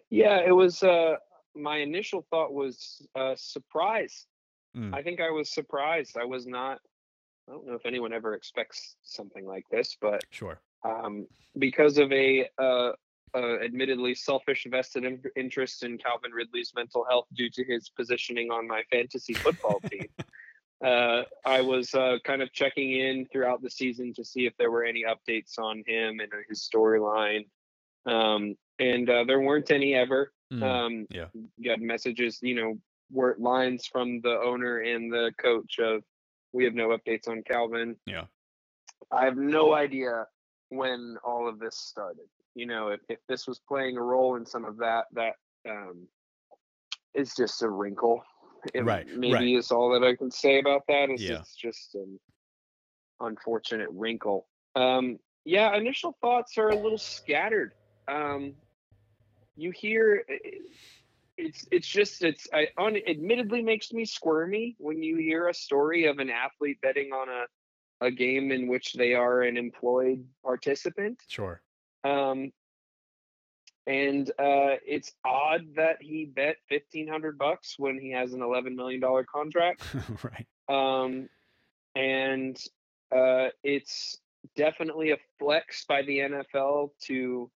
[0.09, 0.83] Yeah, it was.
[0.83, 1.15] Uh,
[1.55, 4.25] my initial thought was uh, surprise.
[4.75, 4.93] Mm.
[4.93, 6.17] I think I was surprised.
[6.17, 6.79] I was not.
[7.47, 11.27] I don't know if anyone ever expects something like this, but sure um,
[11.57, 12.91] because of a uh,
[13.35, 18.49] uh, admittedly selfish vested in- interest in Calvin Ridley's mental health due to his positioning
[18.51, 20.07] on my fantasy football team.
[20.83, 24.71] Uh, I was uh, kind of checking in throughout the season to see if there
[24.71, 27.45] were any updates on him and his storyline,
[28.05, 30.31] um, and uh, there weren't any ever.
[30.51, 30.63] Mm.
[30.63, 31.25] Um, yeah
[31.65, 32.79] had messages, you know,
[33.11, 36.01] were lines from the owner and the coach of,
[36.53, 38.25] "We have no updates on Calvin." yeah
[39.11, 40.25] I have no idea
[40.69, 42.25] when all of this started.
[42.55, 45.35] You know, if, if this was playing a role in some of that, that
[45.69, 46.07] um,
[47.13, 48.23] is just a wrinkle.
[48.73, 49.57] It Right, Maybe right.
[49.57, 51.09] is all that I can say about that.
[51.09, 51.39] Is Yeah.
[51.39, 52.19] it's just an
[53.19, 54.47] unfortunate wrinkle.
[54.75, 57.73] Um, yeah, initial thoughts are a little scattered.
[58.07, 58.53] Um,
[59.55, 60.23] you hear
[61.37, 66.05] it's it's just it's I un, admittedly makes me squirmy when you hear a story
[66.05, 67.45] of an athlete betting on a
[68.05, 71.21] a game in which they are an employed participant.
[71.27, 71.61] sure
[72.03, 72.51] Um,
[73.87, 78.75] and uh, it's odd that he bet fifteen hundred bucks when he has an eleven
[78.75, 79.83] million dollar contract.
[80.23, 81.27] right Um,
[81.95, 82.57] and
[83.11, 84.17] uh, it's
[84.55, 87.49] definitely a flex by the NFL to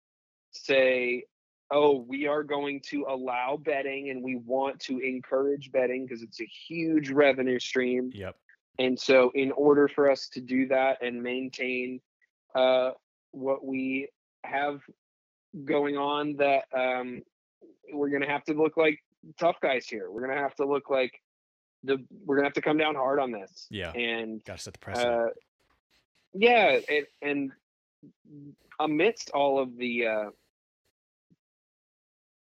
[0.52, 1.24] say,
[1.70, 6.40] oh, we are going to allow betting and we want to encourage betting because it's
[6.40, 8.10] a huge revenue stream.
[8.14, 8.36] yep
[8.78, 12.00] And so, in order for us to do that and maintain
[12.54, 12.92] uh,
[13.32, 14.08] what we
[14.44, 14.80] have
[15.64, 17.22] going on, that um,
[17.92, 18.98] we're going to have to look like
[19.38, 20.10] tough guys here.
[20.10, 21.12] We're going to have to look like
[21.82, 23.66] the we're going to have to come down hard on this.
[23.70, 25.28] yeah And gotta set the precedent uh,
[26.32, 27.52] yeah, and, and
[28.78, 30.30] amidst all of the uh,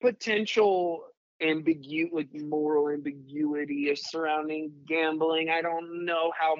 [0.02, 1.04] potential
[1.42, 6.56] ambigu like moral ambiguity surrounding gambling, I don't know how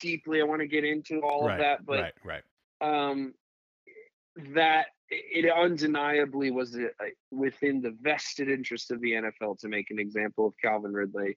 [0.00, 3.34] deeply I want to get into all right of that, but right right um,
[4.54, 6.88] that it undeniably was uh,
[7.30, 11.36] within the vested interest of the NFL to make an example of Calvin Ridley.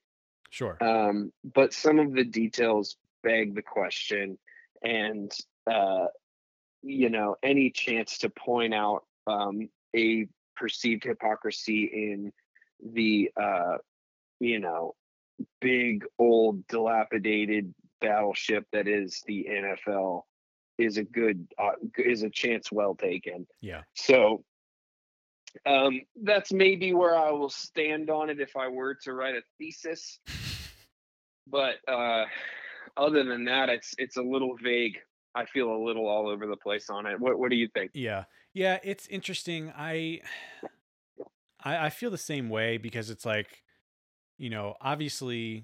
[0.49, 4.37] sure Um, but some of the details beg the question,
[4.81, 5.31] and
[5.69, 6.07] uh,
[6.81, 12.31] you know, any chance to point out um, a perceived hypocrisy in
[12.93, 13.77] the uh,
[14.39, 14.95] you know
[15.61, 20.23] big old dilapidated battleship that is the NFL
[20.77, 23.47] is a good uh, is a chance well taken.
[23.61, 24.43] yeah So
[25.65, 29.41] um, that's maybe where I will stand on it if I were to write a
[29.57, 30.19] thesis.
[31.49, 32.25] But uh,
[32.97, 34.97] other than that, it's it's a little vague.
[35.33, 37.17] I feel a little all over the place on it.
[37.19, 37.91] What What do you think?
[37.93, 38.25] Yeah.
[38.53, 39.71] Yeah, it's interesting.
[39.73, 40.19] I
[41.63, 43.63] I I feel the same way because it's like,
[44.37, 45.63] you know, obviously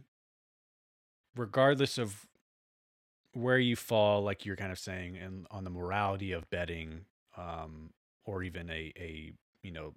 [1.35, 2.27] regardless of
[3.33, 7.05] where you fall, like you're kind of saying, and on the morality of betting,
[7.37, 7.93] um,
[8.25, 9.95] or even a a you know,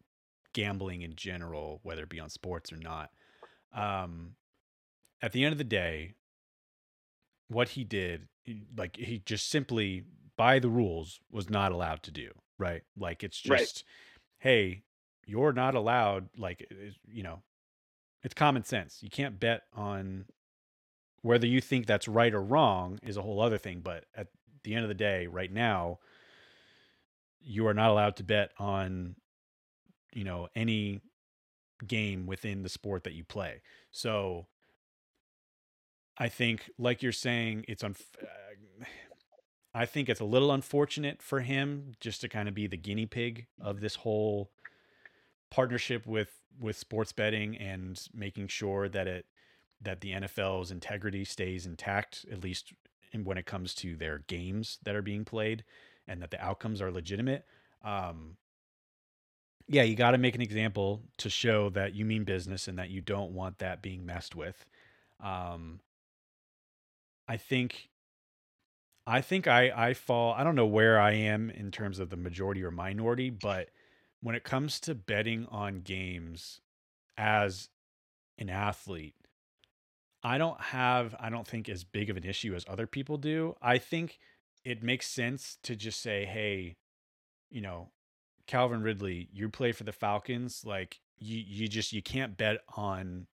[0.55, 3.13] gambling in general, whether it be on sports or not.
[3.73, 4.37] Um
[5.23, 6.15] at the end of the day,
[7.49, 8.29] what he did,
[8.77, 10.05] like he just simply
[10.37, 12.83] by the rules was not allowed to do, right?
[12.97, 13.71] Like it's Right.
[13.71, 13.85] just,
[14.39, 14.85] hey,
[15.27, 16.67] you're not allowed like
[17.07, 17.43] you know
[18.23, 20.27] it's common sense you can't bet on
[21.27, 24.29] whether you think that's right or wrong is a whole other thing but at
[24.63, 25.99] the end of the day right now
[27.41, 29.17] you are not allowed to bet on
[30.13, 31.01] you know any
[31.87, 33.61] game within the sport that you play.
[33.91, 34.47] So
[36.19, 37.95] i think like you're saying it's on
[39.75, 43.05] I think it's a little unfortunate for him just to kind of be the guinea
[43.05, 44.51] pig of this whole
[45.51, 49.27] partnership with with sports betting and making sure that it
[49.83, 52.73] that the NFL's integrity stays intact at least
[53.25, 55.65] when it comes to their games that are being played
[56.07, 57.45] and that the outcomes are legitimate.
[57.85, 58.37] Um,
[59.69, 62.91] yeah, you got to make an example to show that you mean business and that
[62.91, 64.65] you don't want that being messed with.
[65.23, 65.81] Um,
[67.29, 67.89] I think
[69.07, 72.17] I think I I fall I don't know where I am in terms of the
[72.17, 73.71] majority or minority, but
[74.21, 76.61] when it comes to betting on games
[77.17, 77.69] as
[78.39, 79.15] an athlete,
[80.27, 83.55] I don't have I don't think as big of an issue as other people do.
[83.63, 84.19] I think
[84.65, 86.75] it makes sense to just say, "Hey,
[87.49, 87.91] you know,
[88.49, 93.29] Calvin Ridley, you play for the Falcons, like you you just you can't bet on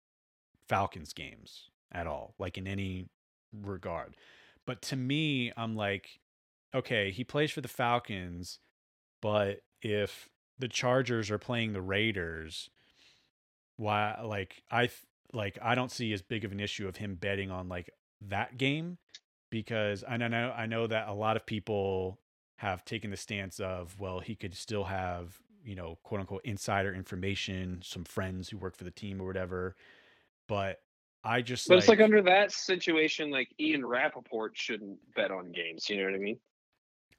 [0.66, 3.06] Falcons games at all, like in any
[3.52, 4.16] regard."
[4.66, 6.18] But to me, I'm like,
[6.74, 8.58] okay, he plays for the Falcons,
[9.22, 10.28] but if
[10.58, 12.68] the Chargers are playing the Raiders,
[13.76, 14.90] why like I
[15.32, 17.90] like I don't see as big of an issue of him betting on like
[18.28, 18.98] that game
[19.50, 22.18] because I know I know that a lot of people
[22.58, 26.92] have taken the stance of well he could still have you know quote unquote insider
[26.94, 29.76] information some friends who work for the team or whatever
[30.48, 30.80] but
[31.22, 35.90] I just But it's like under that situation, like Ian Rapoport shouldn't bet on games.
[35.90, 36.38] You know what I mean?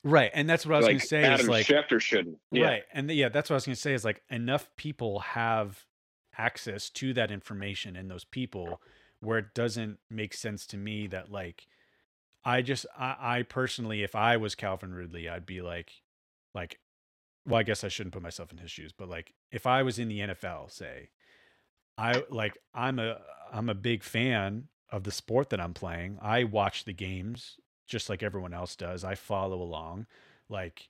[0.03, 2.37] right and that's what I was like gonna say Adam is like Schefter shouldn't.
[2.51, 2.65] Yeah.
[2.65, 2.83] Right.
[2.93, 5.85] And yeah, that's what I was going to say is like enough people have
[6.37, 8.81] access to that information and those people
[9.19, 11.67] where it doesn't make sense to me that like
[12.43, 15.91] I just I, I personally if I was Calvin Ridley, I'd be like
[16.53, 16.79] like
[17.45, 19.97] well, I guess I shouldn't put myself in his shoes, but like if I was
[19.97, 21.09] in the NFL, say,
[21.97, 23.19] I like I'm a
[23.51, 26.17] I'm a big fan of the sport that I'm playing.
[26.21, 27.57] I watch the games
[27.87, 29.03] just like everyone else does.
[29.03, 30.07] I follow along.
[30.49, 30.89] Like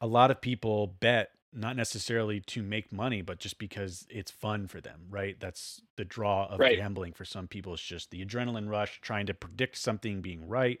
[0.00, 4.66] a lot of people bet not necessarily to make money, but just because it's fun
[4.68, 5.38] for them, right?
[5.40, 6.78] That's the draw of Right.
[6.78, 7.74] gambling for some people.
[7.74, 10.80] It's just the adrenaline rush, trying to predict something being right.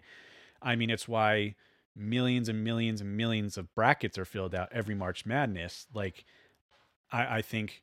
[0.62, 1.56] I mean, it's why
[1.96, 5.86] millions and millions and millions of brackets are filled out every March Madness.
[5.92, 6.24] Like,
[7.10, 7.82] I, I think,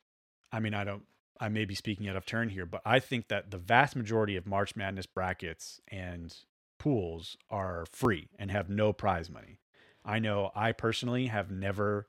[0.51, 1.03] I mean, I don't,
[1.39, 4.37] I may be speaking out of turn here, but I think that the vast majority
[4.37, 6.33] of March Madness brackets and
[6.79, 9.59] pools are free and have no prize money.
[10.05, 12.07] I know I personally have never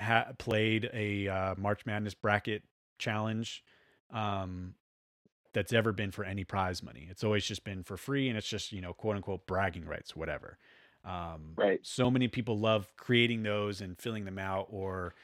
[0.00, 2.62] ha- played a uh, March Madness bracket
[2.98, 3.64] challenge
[4.12, 4.74] um,
[5.52, 7.06] that's ever been for any prize money.
[7.10, 10.14] It's always just been for free, and it's just you know quote unquote bragging rights,
[10.16, 10.58] whatever.
[11.04, 11.80] Um, Right.
[11.82, 15.14] So many people love creating those and filling them out, or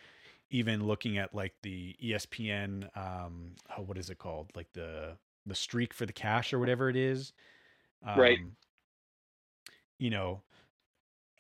[0.51, 2.89] even looking at like the ESPN.
[2.97, 4.51] Um, oh, what is it called?
[4.55, 5.17] Like the
[5.47, 7.33] the streak for the cash or whatever it is.
[8.07, 8.39] Um, Right.
[9.99, 10.43] You know,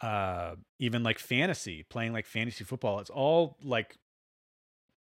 [0.01, 3.97] uh even like fantasy playing like fantasy football it's all like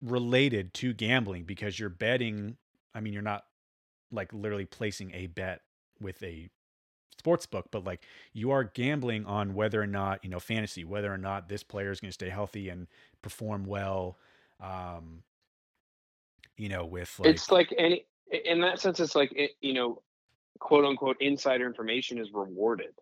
[0.03, 2.57] related to gambling because you're betting
[2.95, 3.45] i mean you're not
[4.11, 5.61] like literally placing a bet
[6.01, 6.49] with a
[7.19, 11.13] sports book but like you are gambling on whether or not you know fantasy whether
[11.13, 12.89] or not this player is going to stay healthy and
[13.23, 14.19] perform well
[14.61, 15.23] um
[16.57, 20.03] you know with like it's like any in that sense, it's like it, you know,
[20.59, 22.95] quote unquote insider information is rewarded.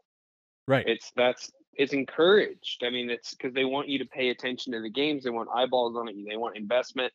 [0.67, 1.51] right It's that's
[1.81, 2.85] it's encouraged.
[2.85, 5.25] I mean, it's because they want you to pay attention to the games.
[5.25, 6.17] They want eyeballs on it.
[6.29, 7.11] They want investment.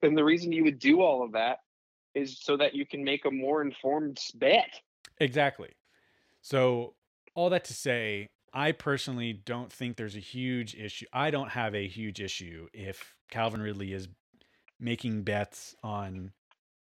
[0.00, 1.58] And the reason you would do all of that
[2.14, 4.70] is so that you can make a more informed bet.
[5.20, 5.76] Exactly.
[6.40, 6.94] So,
[7.34, 11.04] all that to say, I personally don't think there's a huge issue.
[11.12, 14.08] I don't have a huge issue if Calvin Ridley is
[14.80, 16.32] making bets on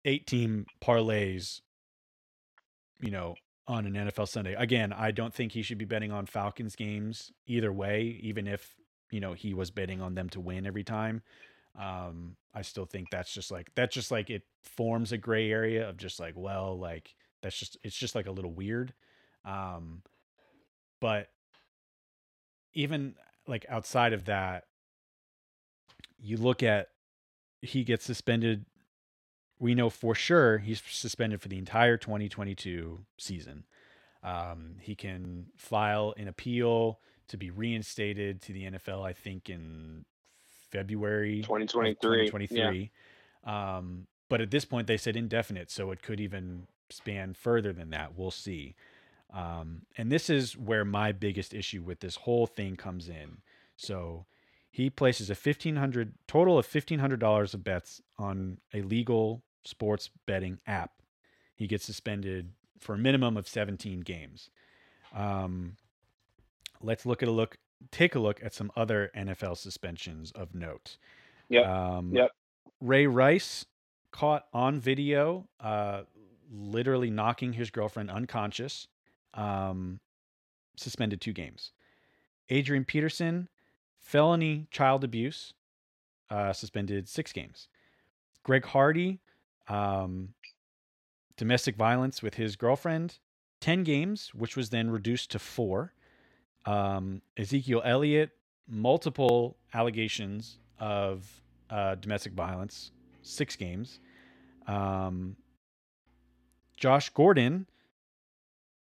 [0.06, 1.60] eight team parlays,
[3.02, 3.34] you know,
[3.66, 4.54] on an NFL Sunday.
[4.54, 8.74] Again, I don't think he should be betting on Falcons games either way, even if,
[9.10, 11.22] you know, he was betting on them to win every time.
[11.78, 15.88] Um, I still think that's just like that's just like it forms a gray area
[15.88, 18.92] of just like, well, like that's just it's just like a little weird.
[19.44, 20.02] Um,
[21.00, 21.28] but
[22.74, 23.14] even
[23.48, 24.64] like outside of that,
[26.18, 26.88] you look at
[27.60, 28.66] he gets suspended.
[29.58, 33.64] We know for sure he's suspended for the entire 2022 season.
[34.22, 40.04] Um, he can file an appeal to be reinstated to the NFL, I think, in
[40.70, 42.26] February of 2023.
[42.26, 42.90] 2023.
[43.44, 47.90] Um, but at this point, they said indefinite, so it could even span further than
[47.90, 48.16] that.
[48.16, 48.74] We'll see.
[49.32, 53.38] Um, and this is where my biggest issue with this whole thing comes in.
[53.76, 54.26] So
[54.74, 59.44] he places a fifteen hundred total of fifteen hundred dollars of bets on a legal
[59.64, 60.94] sports betting app.
[61.54, 64.50] He gets suspended for a minimum of seventeen games.
[65.14, 65.76] Um,
[66.82, 67.58] let's look at a look.
[67.92, 70.98] Take a look at some other NFL suspensions of note.
[71.50, 71.66] Yep.
[71.68, 72.30] Um, Yep.
[72.80, 73.66] Ray Rice
[74.10, 76.02] caught on video, uh,
[76.50, 78.88] literally knocking his girlfriend unconscious,
[79.34, 80.00] um,
[80.76, 81.70] suspended two games.
[82.48, 83.48] Adrian Peterson,
[84.04, 85.54] felony child abuse,
[86.30, 87.68] uh, suspended six games.
[88.42, 89.18] Greg Hardy,
[89.66, 90.34] um,
[91.36, 93.18] domestic violence with his girlfriend,
[93.60, 95.94] 10 games, which was then reduced to four.
[96.66, 98.30] Um, Ezekiel Elliott,
[98.68, 101.40] multiple allegations of
[101.70, 104.00] uh, domestic violence, six games.
[104.66, 105.36] Um,
[106.76, 107.66] Josh Gordon,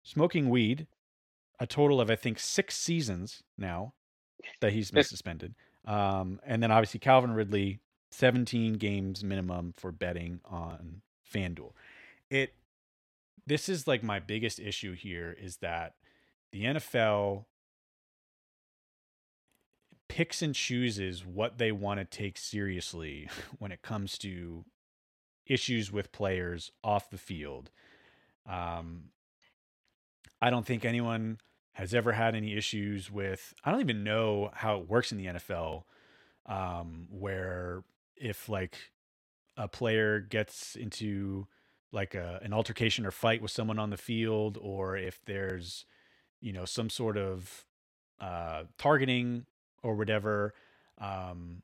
[0.03, 0.85] smoking weed,
[1.61, 3.93] a total of I think six seasons now
[4.61, 5.55] that he's been suspended.
[5.85, 7.79] Um, and then obviously Calvin Ridley,
[8.11, 11.01] 17 games minimum for betting on
[11.33, 11.73] FanDuel.
[12.29, 12.53] It
[13.45, 15.95] this is like my biggest issue here is that
[16.51, 17.45] the NFL
[20.07, 23.27] picks and chooses what they want to take seriously
[23.59, 24.63] when it comes to
[25.45, 27.71] issues with players off the field.
[28.47, 29.05] Um,
[30.41, 31.39] I don't think anyone
[31.73, 33.53] has ever had any issues with.
[33.63, 35.83] I don't even know how it works in the NFL,
[36.45, 37.83] um, where
[38.15, 38.77] if like
[39.57, 41.47] a player gets into
[41.91, 45.85] like a, an altercation or fight with someone on the field, or if there's
[46.41, 47.65] you know some sort of
[48.19, 49.45] uh, targeting
[49.81, 50.53] or whatever.
[50.99, 51.63] Um,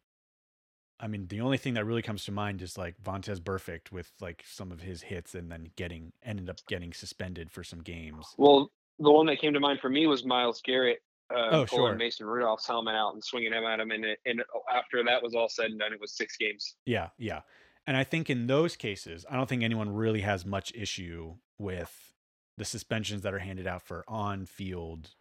[0.99, 4.11] I mean, the only thing that really comes to mind is like Vontaze Burfict with
[4.19, 8.25] like some of his hits and then getting ended up getting suspended for some games.
[8.37, 10.99] Well, the one that came to mind for me was Myles Garrett.
[11.33, 11.95] Uh, Oh, pulling sure.
[11.95, 14.41] Mason Rudolph's helmet out and swinging him at him, and it, and
[14.73, 16.75] after that was all said and done, it was six games.
[16.85, 17.41] Yeah, yeah.
[17.85, 22.13] And I think in those cases, I don't think anyone really has much issue with
[22.57, 25.11] the suspensions that are handed out for on-field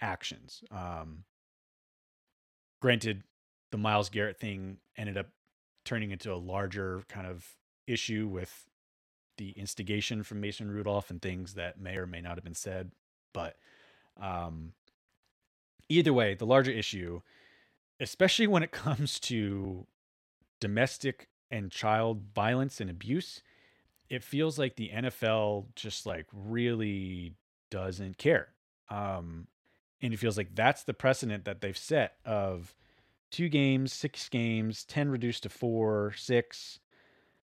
[0.00, 0.62] actions.
[0.70, 1.24] Um,
[2.82, 3.22] granted,
[3.70, 5.28] the Myles Garrett thing ended up
[5.84, 7.46] turning into a larger kind of
[7.86, 8.68] issue with
[9.36, 12.92] the instigation from Mason Rudolph and things that may or may not have been said.
[13.32, 13.56] But
[14.20, 14.72] um,
[15.88, 17.20] either way, the larger issue,
[18.00, 19.86] especially when it comes to
[20.60, 23.42] domestic and child violence and abuse,
[24.08, 27.34] it feels like the NFL just like really
[27.70, 28.48] doesn't care.
[28.90, 29.46] Um,
[30.02, 32.74] and it feels like that's the precedent that they've set of
[33.30, 36.78] two games, six games, 10 reduced to four, six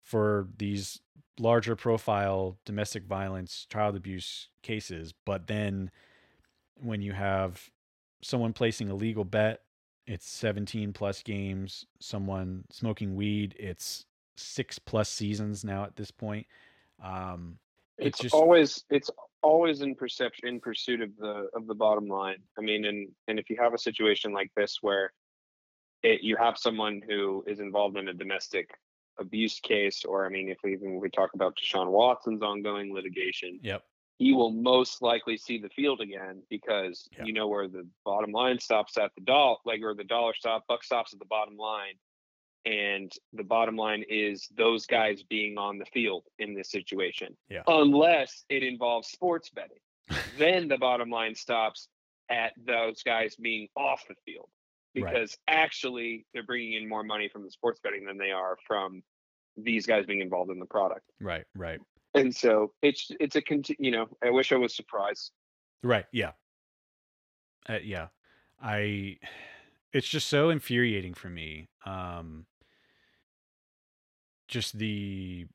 [0.09, 1.01] for these
[1.39, 5.13] larger profile domestic violence, child abuse cases.
[5.27, 5.91] But then
[6.81, 7.69] when you have
[8.23, 9.61] someone placing a legal bet,
[10.07, 11.85] it's 17 plus games.
[12.01, 14.07] Someone smoking weed, it's
[14.39, 16.47] six plus seasons now at this point.
[17.03, 17.59] Um,
[17.99, 19.11] It's It's just- always it's
[19.43, 22.41] always in perception in pursuit of the of the bottom line.
[22.57, 25.13] I mean, and and if you have a situation like this where
[26.05, 28.71] it, you have someone who is involved in a domestic
[29.19, 33.59] abuse case, or I mean, if we even we talk about Deshaun Watson's ongoing litigation,
[33.63, 33.83] yep.
[34.19, 37.25] he will most likely see the field again because Yeah.
[37.25, 40.67] you know where the bottom line stops at the dollar, like or the dollar stop,
[40.67, 41.95] buck stops at the bottom line,
[42.65, 47.37] and the bottom line is those guys being on the field in this situation.
[47.49, 47.63] Yeah.
[47.67, 49.79] Unless it involves sports betting,
[50.39, 51.89] then the bottom line stops
[52.31, 54.49] at those guys being off the field
[55.03, 55.13] Right.
[55.15, 59.03] because actually they're bringing in more money from the sports betting than they are from
[59.57, 61.81] these guys being involved in the product Right, right.
[62.15, 65.33] and so it's it's a conti- you know i wish i was surprised
[65.83, 66.07] Right.
[66.13, 66.33] Yeah.
[67.69, 68.09] Uh, yeah.
[68.61, 69.19] I
[69.93, 71.69] it's just so infuriating for me.
[71.87, 72.47] Um
[74.49, 75.47] just the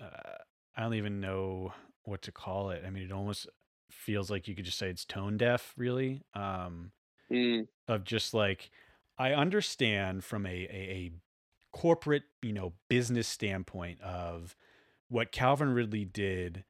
[0.00, 0.38] uh,
[0.76, 1.72] I don't even know
[2.04, 2.82] what to call it.
[2.86, 3.48] I mean, it almost
[3.90, 6.22] feels like you could just say it's tone deaf, really.
[6.34, 6.92] Um
[7.34, 8.70] Mm, of just like
[9.18, 11.12] I understand from a, a, a
[11.72, 14.56] corporate, you know, business standpoint of
[15.08, 16.64] what Calvin Ridley did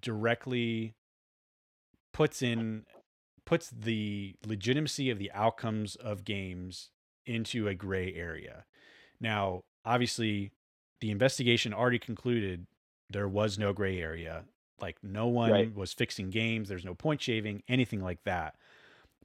[0.00, 0.94] directly
[2.12, 2.84] puts in
[3.44, 6.90] puts the legitimacy of the outcomes of games
[7.26, 8.64] into a gray area.
[9.20, 10.52] Now, obviously,
[11.00, 12.66] the investigation already concluded
[13.10, 14.44] there was no gray area.
[14.80, 15.74] Like no one Right.
[15.74, 18.54] was fixing games, there's no point shaving, anything like that.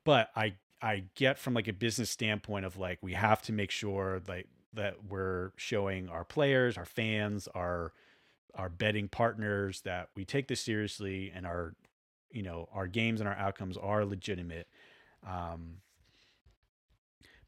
[0.03, 3.71] But I I get from like a business standpoint of like we have to make
[3.71, 7.93] sure like that we're showing our players, our fans, our
[8.55, 11.73] our betting partners that we take this seriously and our
[12.31, 14.67] you know our games and our outcomes are legitimate.
[15.27, 15.77] Um,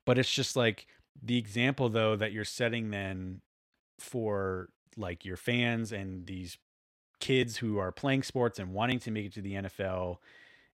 [0.05, 0.87] but it's just like
[1.21, 3.41] the example though that you're setting then
[3.99, 6.57] for like your fans and these
[7.19, 10.17] kids who are playing sports and wanting to make it to the NFL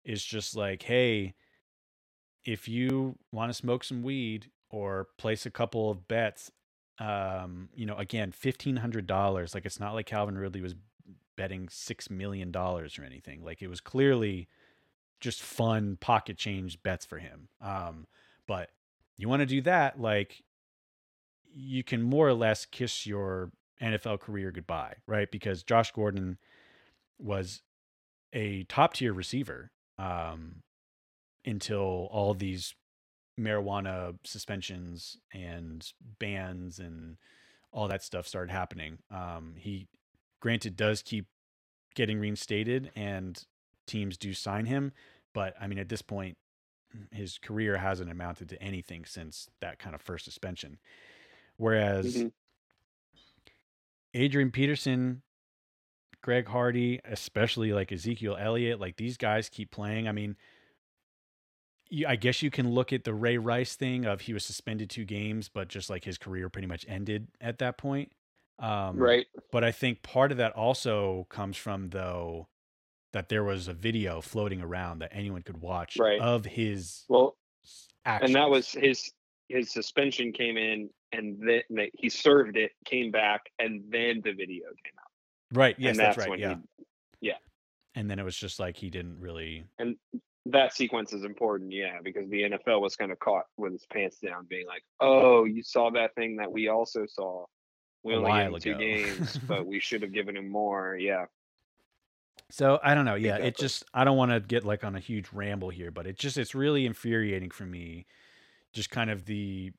[0.04, 1.36] is just like, hey,
[2.48, 6.52] if you want to smoke some weed or place a couple of bets,
[7.00, 9.54] um, you know, again, fifteen hundred dollars.
[9.54, 10.76] Like it's not like Calvin Ridley was
[11.36, 13.44] betting six million dollars or anything.
[13.46, 14.48] Like it was clearly
[15.20, 17.50] just fun pocket change bets for him.
[17.62, 18.08] Um,
[18.48, 18.72] but
[19.18, 20.44] you want to do that, like
[21.54, 23.52] you can more or less kiss your
[23.82, 25.30] NFL career goodbye, right?
[25.32, 26.38] Because Josh Gordon
[27.20, 27.62] was
[28.34, 30.64] a top tier receiver um,
[31.46, 32.76] until all these
[33.40, 37.18] marijuana suspensions and bans and
[37.72, 38.98] all that stuff started happening.
[39.12, 39.88] Um, he,
[40.40, 41.28] granted, does keep
[41.96, 43.44] getting reinstated and
[43.86, 44.92] teams do sign him,
[45.34, 46.38] but I mean, at this point,
[47.12, 50.80] his career hasn't amounted to anything since that kind of first suspension.
[51.58, 52.32] Whereas Mhm.
[54.14, 55.22] Adrian Peterson,
[56.22, 60.08] Greg Hardy, especially like Ezekiel Elliott, like these guys keep playing.
[60.08, 60.36] I mean,
[62.08, 65.06] I guess you can look at the Ray Rice thing of he was suspended two
[65.06, 68.12] games, but just like his career pretty much ended at that point.
[68.60, 69.26] Um, right.
[69.52, 72.48] But I think part of that also comes from though
[73.14, 76.20] that there was a video floating around that anyone could watch Right.
[76.20, 77.38] of his Well,
[78.06, 78.30] actions.
[78.32, 79.12] and that was his
[79.50, 84.66] his suspension came in, and then he served it, came back, and then the video
[84.84, 85.58] came out.
[85.58, 85.76] right.
[85.80, 86.38] Yes, and that's, that's right.
[86.40, 86.56] Yeah.
[87.22, 87.32] he
[87.96, 89.64] And then it was just like he didn't really.
[90.52, 94.20] That sequence is important, yeah, because the NFL was kind of caught with his pants
[94.20, 97.46] down, being like, "Oh, you saw that thing that we also saw.
[98.04, 100.98] We A only gave him two ago." games, but we should have given him more."
[100.98, 101.26] Yeah,
[102.50, 103.16] So I don't know.
[103.16, 106.08] Yeah, it just I don't want to get like on a huge ramble here, but
[106.08, 108.06] it just it's really infuriating for me,
[108.74, 109.74] just kind of the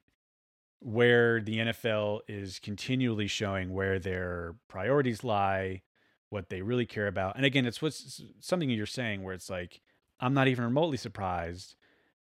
[0.81, 5.83] where the NFL is continually showing where their priorities lie,
[6.31, 7.37] what they really care about.
[7.37, 9.81] And again, it's what's something you're saying where it's like
[10.21, 11.75] I'm not even remotely surprised.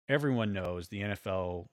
[0.08, 1.66] Everyone knows the NFL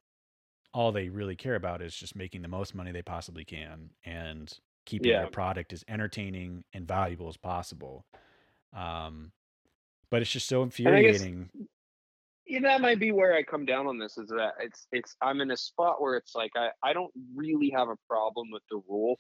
[0.74, 4.52] all they really care about is just making the most money they possibly can and
[4.86, 5.20] keeping Yeah.
[5.22, 8.06] their product as entertaining and valuable as possible.
[8.74, 9.32] Um,
[10.10, 11.50] but it's just so guess- infuriating.
[12.46, 14.18] yeah, that might be where I come down on this.
[14.18, 17.70] Is that it's it's I'm in a spot where it's like I I don't really
[17.70, 19.18] have a problem with the rule,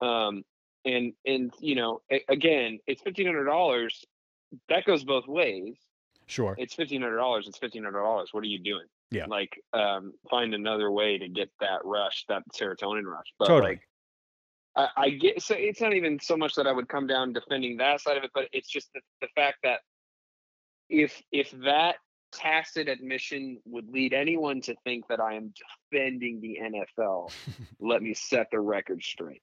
[0.00, 0.42] um,
[0.84, 4.04] and and you know a- again it's fifteen hundred dollars.
[4.68, 5.76] That goes both ways.
[6.26, 6.54] Sure.
[6.58, 7.46] it's fifteen hundred dollars.
[7.48, 8.30] It's fifteen hundred dollars.
[8.32, 8.86] What are you doing?
[9.10, 9.26] Yeah.
[9.26, 13.26] Like, um, find another way to get that rush, that serotonin rush.
[13.38, 13.72] But Totally.
[13.72, 13.80] like,
[14.76, 15.42] I, I get.
[15.42, 18.24] So it's not even so much that I would come down defending that side of
[18.24, 19.80] it, but it's just the, the fact that
[20.88, 21.96] if if that
[22.32, 25.54] tacit admission would lead anyone to think that I am
[25.92, 27.30] defending the NFL,
[27.80, 29.42] let me set the record straight.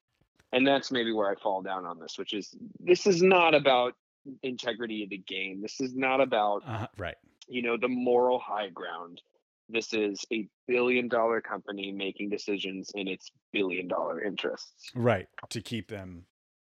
[0.53, 3.93] And that's maybe where I fall down on this, which is this is not about
[4.43, 5.61] integrity of the game.
[5.61, 7.15] This is not about Uh, right.
[7.47, 9.21] you know the moral high ground
[9.69, 15.27] this is a billion dollar company making decisions in its billion dollar interests Right.
[15.49, 16.25] To keep them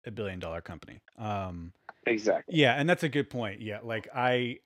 [0.06, 1.02] a billion dollar company.
[1.18, 1.74] Um,
[2.06, 3.62] exactly yeah, and that's a good point.
[3.62, 4.60] Yeah, like I,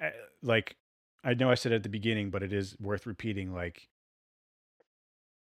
[0.00, 0.10] I
[0.42, 0.76] like
[1.24, 3.52] I know I said at the beginning, but it is worth repeating.
[3.54, 3.88] Like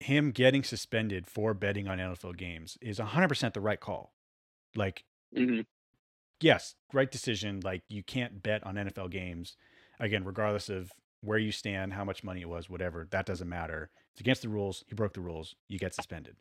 [0.01, 4.15] him getting suspended for betting on NFL games is 100% the right call.
[4.75, 5.05] Like
[5.35, 5.61] hmm
[6.41, 7.61] yes, right decision.
[7.63, 9.57] Like you can't bet on NFL games
[9.99, 10.93] again, regardless of
[11.23, 13.07] where you stand, how much money it was, whatever.
[13.11, 13.91] That doesn't matter.
[14.13, 14.85] It's against the rules.
[14.89, 15.55] He broke the rules.
[15.69, 16.37] You get suspended.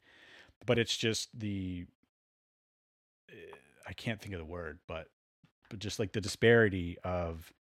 [0.66, 1.86] But it's just the
[3.30, 3.56] eh,
[3.88, 5.08] I can't think of the word, but
[5.70, 7.52] but just like the disparity of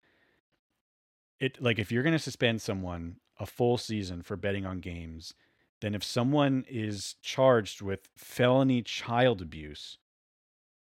[1.41, 1.61] it.
[1.63, 5.35] Like if you're going to suspend someone a full season for betting on games,
[5.81, 9.99] then if someone is charged with felony child abuse,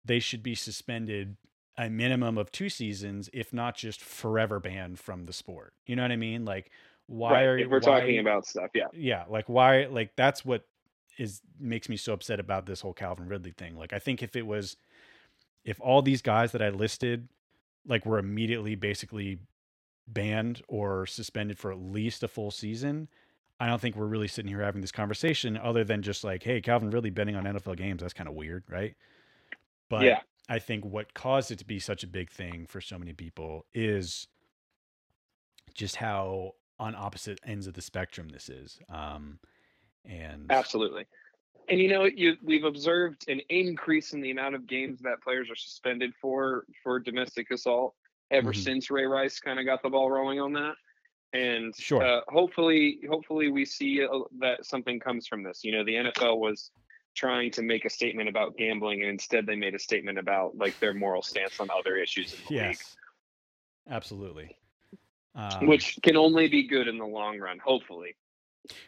[0.04, 1.36] they should be suspended
[1.78, 5.72] a minimum of two seasons, if not just forever banned from the sport.
[5.86, 6.44] You know what I mean?
[6.44, 6.70] Like,
[7.06, 10.44] why right are if we're why- talking about stuff yeah yeah like why like that's
[10.44, 10.64] what
[11.18, 14.34] is makes me so upset about this whole calvin ridley thing like i think if
[14.36, 14.76] it was
[15.64, 17.28] if all these guys that i listed
[17.86, 19.38] like were immediately basically
[20.06, 23.08] banned or suspended for at least a full season
[23.60, 26.60] i don't think we're really sitting here having this conversation other than just like hey
[26.60, 28.94] calvin ridley betting on nfl games that's kind of weird right
[29.92, 32.98] but yeah I think what caused it to be such a big thing for so
[32.98, 34.26] many people is
[35.72, 38.78] just how on opposite ends of the spectrum this is.
[38.88, 39.38] Um,
[40.04, 41.04] and Absolutely.
[41.68, 45.48] And you know, you we've observed an increase in the amount of games that players
[45.48, 47.94] are suspended for for domestic assault
[48.32, 48.64] ever Mhm.
[48.64, 50.74] since Ray Rice kind of got the ball rolling on that.
[51.32, 52.02] And Sure.
[52.02, 54.08] uh, hopefully, hopefully we see uh,
[54.40, 55.62] that something comes from this.
[55.62, 56.72] You know, the NFL was
[57.14, 60.78] trying to make a statement about gambling, and instead they made a statement about like
[60.80, 62.96] their moral stance on other issues in the yes,
[63.88, 64.56] absolutely.
[65.34, 67.58] Um, which can only be good in the long run.
[67.58, 68.14] Hopefully,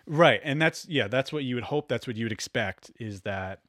[0.07, 0.41] Right.
[0.45, 3.61] And that's yeah, that's what you would hope, that's what you would expect is that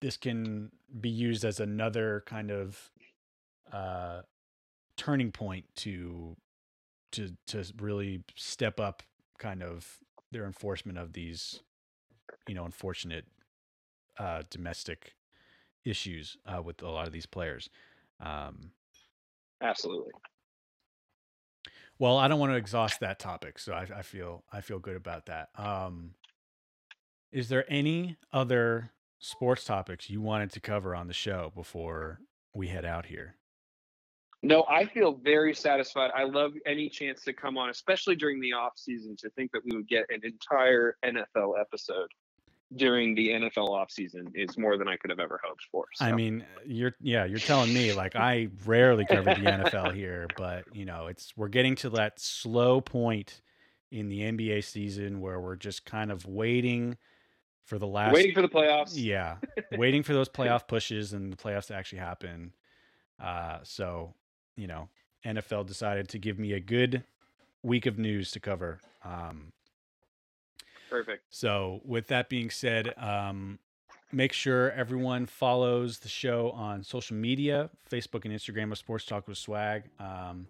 [0.00, 0.70] this can
[1.00, 2.90] be used as another kind of
[3.72, 4.20] uh
[4.96, 6.36] turning point to
[7.12, 9.02] to to really step up
[9.38, 9.98] kind of
[10.32, 11.60] their enforcement of these
[12.46, 13.24] you know unfortunate
[14.18, 15.14] uh domestic
[15.84, 17.68] issues uh with a lot of these players.
[18.20, 18.70] Um
[19.62, 20.12] absolutely.
[21.98, 24.96] Well, I don't want to exhaust that topic, so I, I feel I feel good
[24.96, 25.48] about that.
[25.56, 26.10] Um,
[27.32, 32.20] is there any other sports topics you wanted to cover on the show before
[32.54, 33.36] we head out here?
[34.42, 36.10] No, I feel very satisfied.
[36.14, 39.62] I love any chance to come on, especially during the off season, to think that
[39.64, 42.08] we would get an entire NFL episode
[42.74, 45.86] during the NFL off season is more than I could have ever hoped for.
[46.00, 50.64] I mean, you're yeah, you're telling me like I rarely cover the NFL here, but
[50.72, 53.40] you know, it's we're getting to that slow point
[53.92, 56.96] in the NBA season where we're just kind of waiting
[57.64, 58.92] for the last waiting for the playoffs.
[58.94, 59.36] Yeah,
[59.72, 62.52] waiting for those playoff pushes and the playoffs to actually happen.
[63.22, 64.14] Uh, so,
[64.56, 64.88] you know,
[65.24, 67.04] NFL decided to give me a good
[67.62, 68.80] week of news to cover.
[69.04, 69.52] Um,
[70.88, 71.22] Perfect.
[71.30, 73.58] so, with that being said, um,
[74.12, 79.28] make sure everyone follows the show on social media Facebook and Instagram of Sports Talk
[79.28, 79.84] with Swag.
[79.98, 80.46] Um,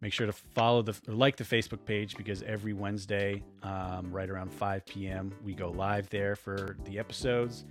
[0.00, 4.52] make sure to follow the like the Facebook page because every Wednesday, um, right around
[4.52, 7.64] 5 p.m., we go live there for the episodes.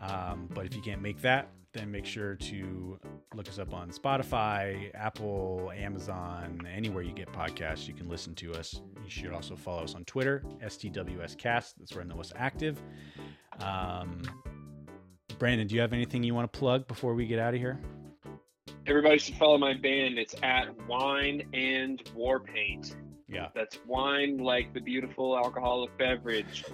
[0.00, 2.98] Um, but if you can't make that, then make sure to
[3.34, 8.52] look us up on Spotify, Apple, Amazon, anywhere you get podcasts, you can listen to
[8.52, 8.82] us.
[9.02, 11.74] You should also follow us on Twitter, STWScast.
[11.78, 12.82] That's where I'm the most active.
[13.60, 14.22] Um,
[15.38, 17.80] Brandon, do you have anything you want to plug before we get out of here?
[18.86, 20.18] Everybody should follow my band.
[20.18, 22.96] It's at Wine and War Paint.
[23.28, 23.48] Yeah.
[23.54, 26.64] That's wine like the beautiful alcoholic beverage,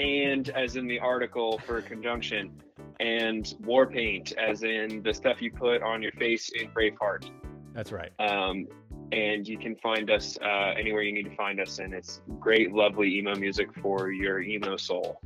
[0.00, 2.60] and as in the article for conjunction,
[2.98, 7.30] and war paint as in the stuff you put on your face in Braveheart.
[7.72, 8.10] That's right.
[8.18, 8.66] Um,
[9.12, 12.72] and you can find us uh, anywhere you need to find us, and it's great,
[12.72, 15.20] lovely emo music for your emo soul.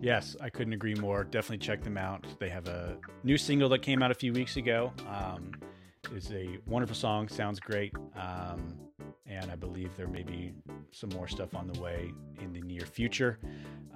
[0.00, 1.24] Yes, I couldn't agree more.
[1.24, 2.26] Definitely check them out.
[2.38, 4.92] They have a new single that came out a few weeks ago.
[5.08, 5.52] Um,
[6.14, 7.92] it's a wonderful song, sounds great.
[8.14, 8.74] Um,
[9.26, 10.52] and I believe there may be
[10.92, 13.38] some more stuff on the way in the near future.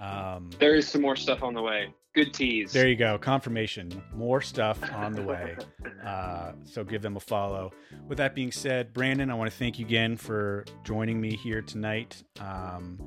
[0.01, 1.95] Um, There is some more stuff on the way.
[2.13, 2.73] Good tease.
[2.73, 4.03] there you go, confirmation.
[4.13, 5.57] More stuff on the way.
[6.05, 7.71] Uh, so give them a follow.
[8.09, 11.61] With that being said, Brandon, I want to thank you again for joining me here
[11.61, 12.23] tonight.
[12.41, 12.99] Um,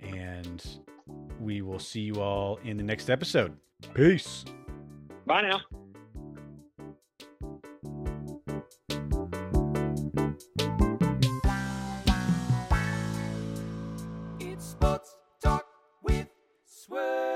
[0.00, 0.64] and
[1.40, 3.56] we will see you all in the next episode.
[3.94, 4.44] Peace.
[5.26, 5.60] Bye now.
[14.38, 15.66] It's sports talk
[16.02, 16.28] with
[16.66, 17.29] Swerve.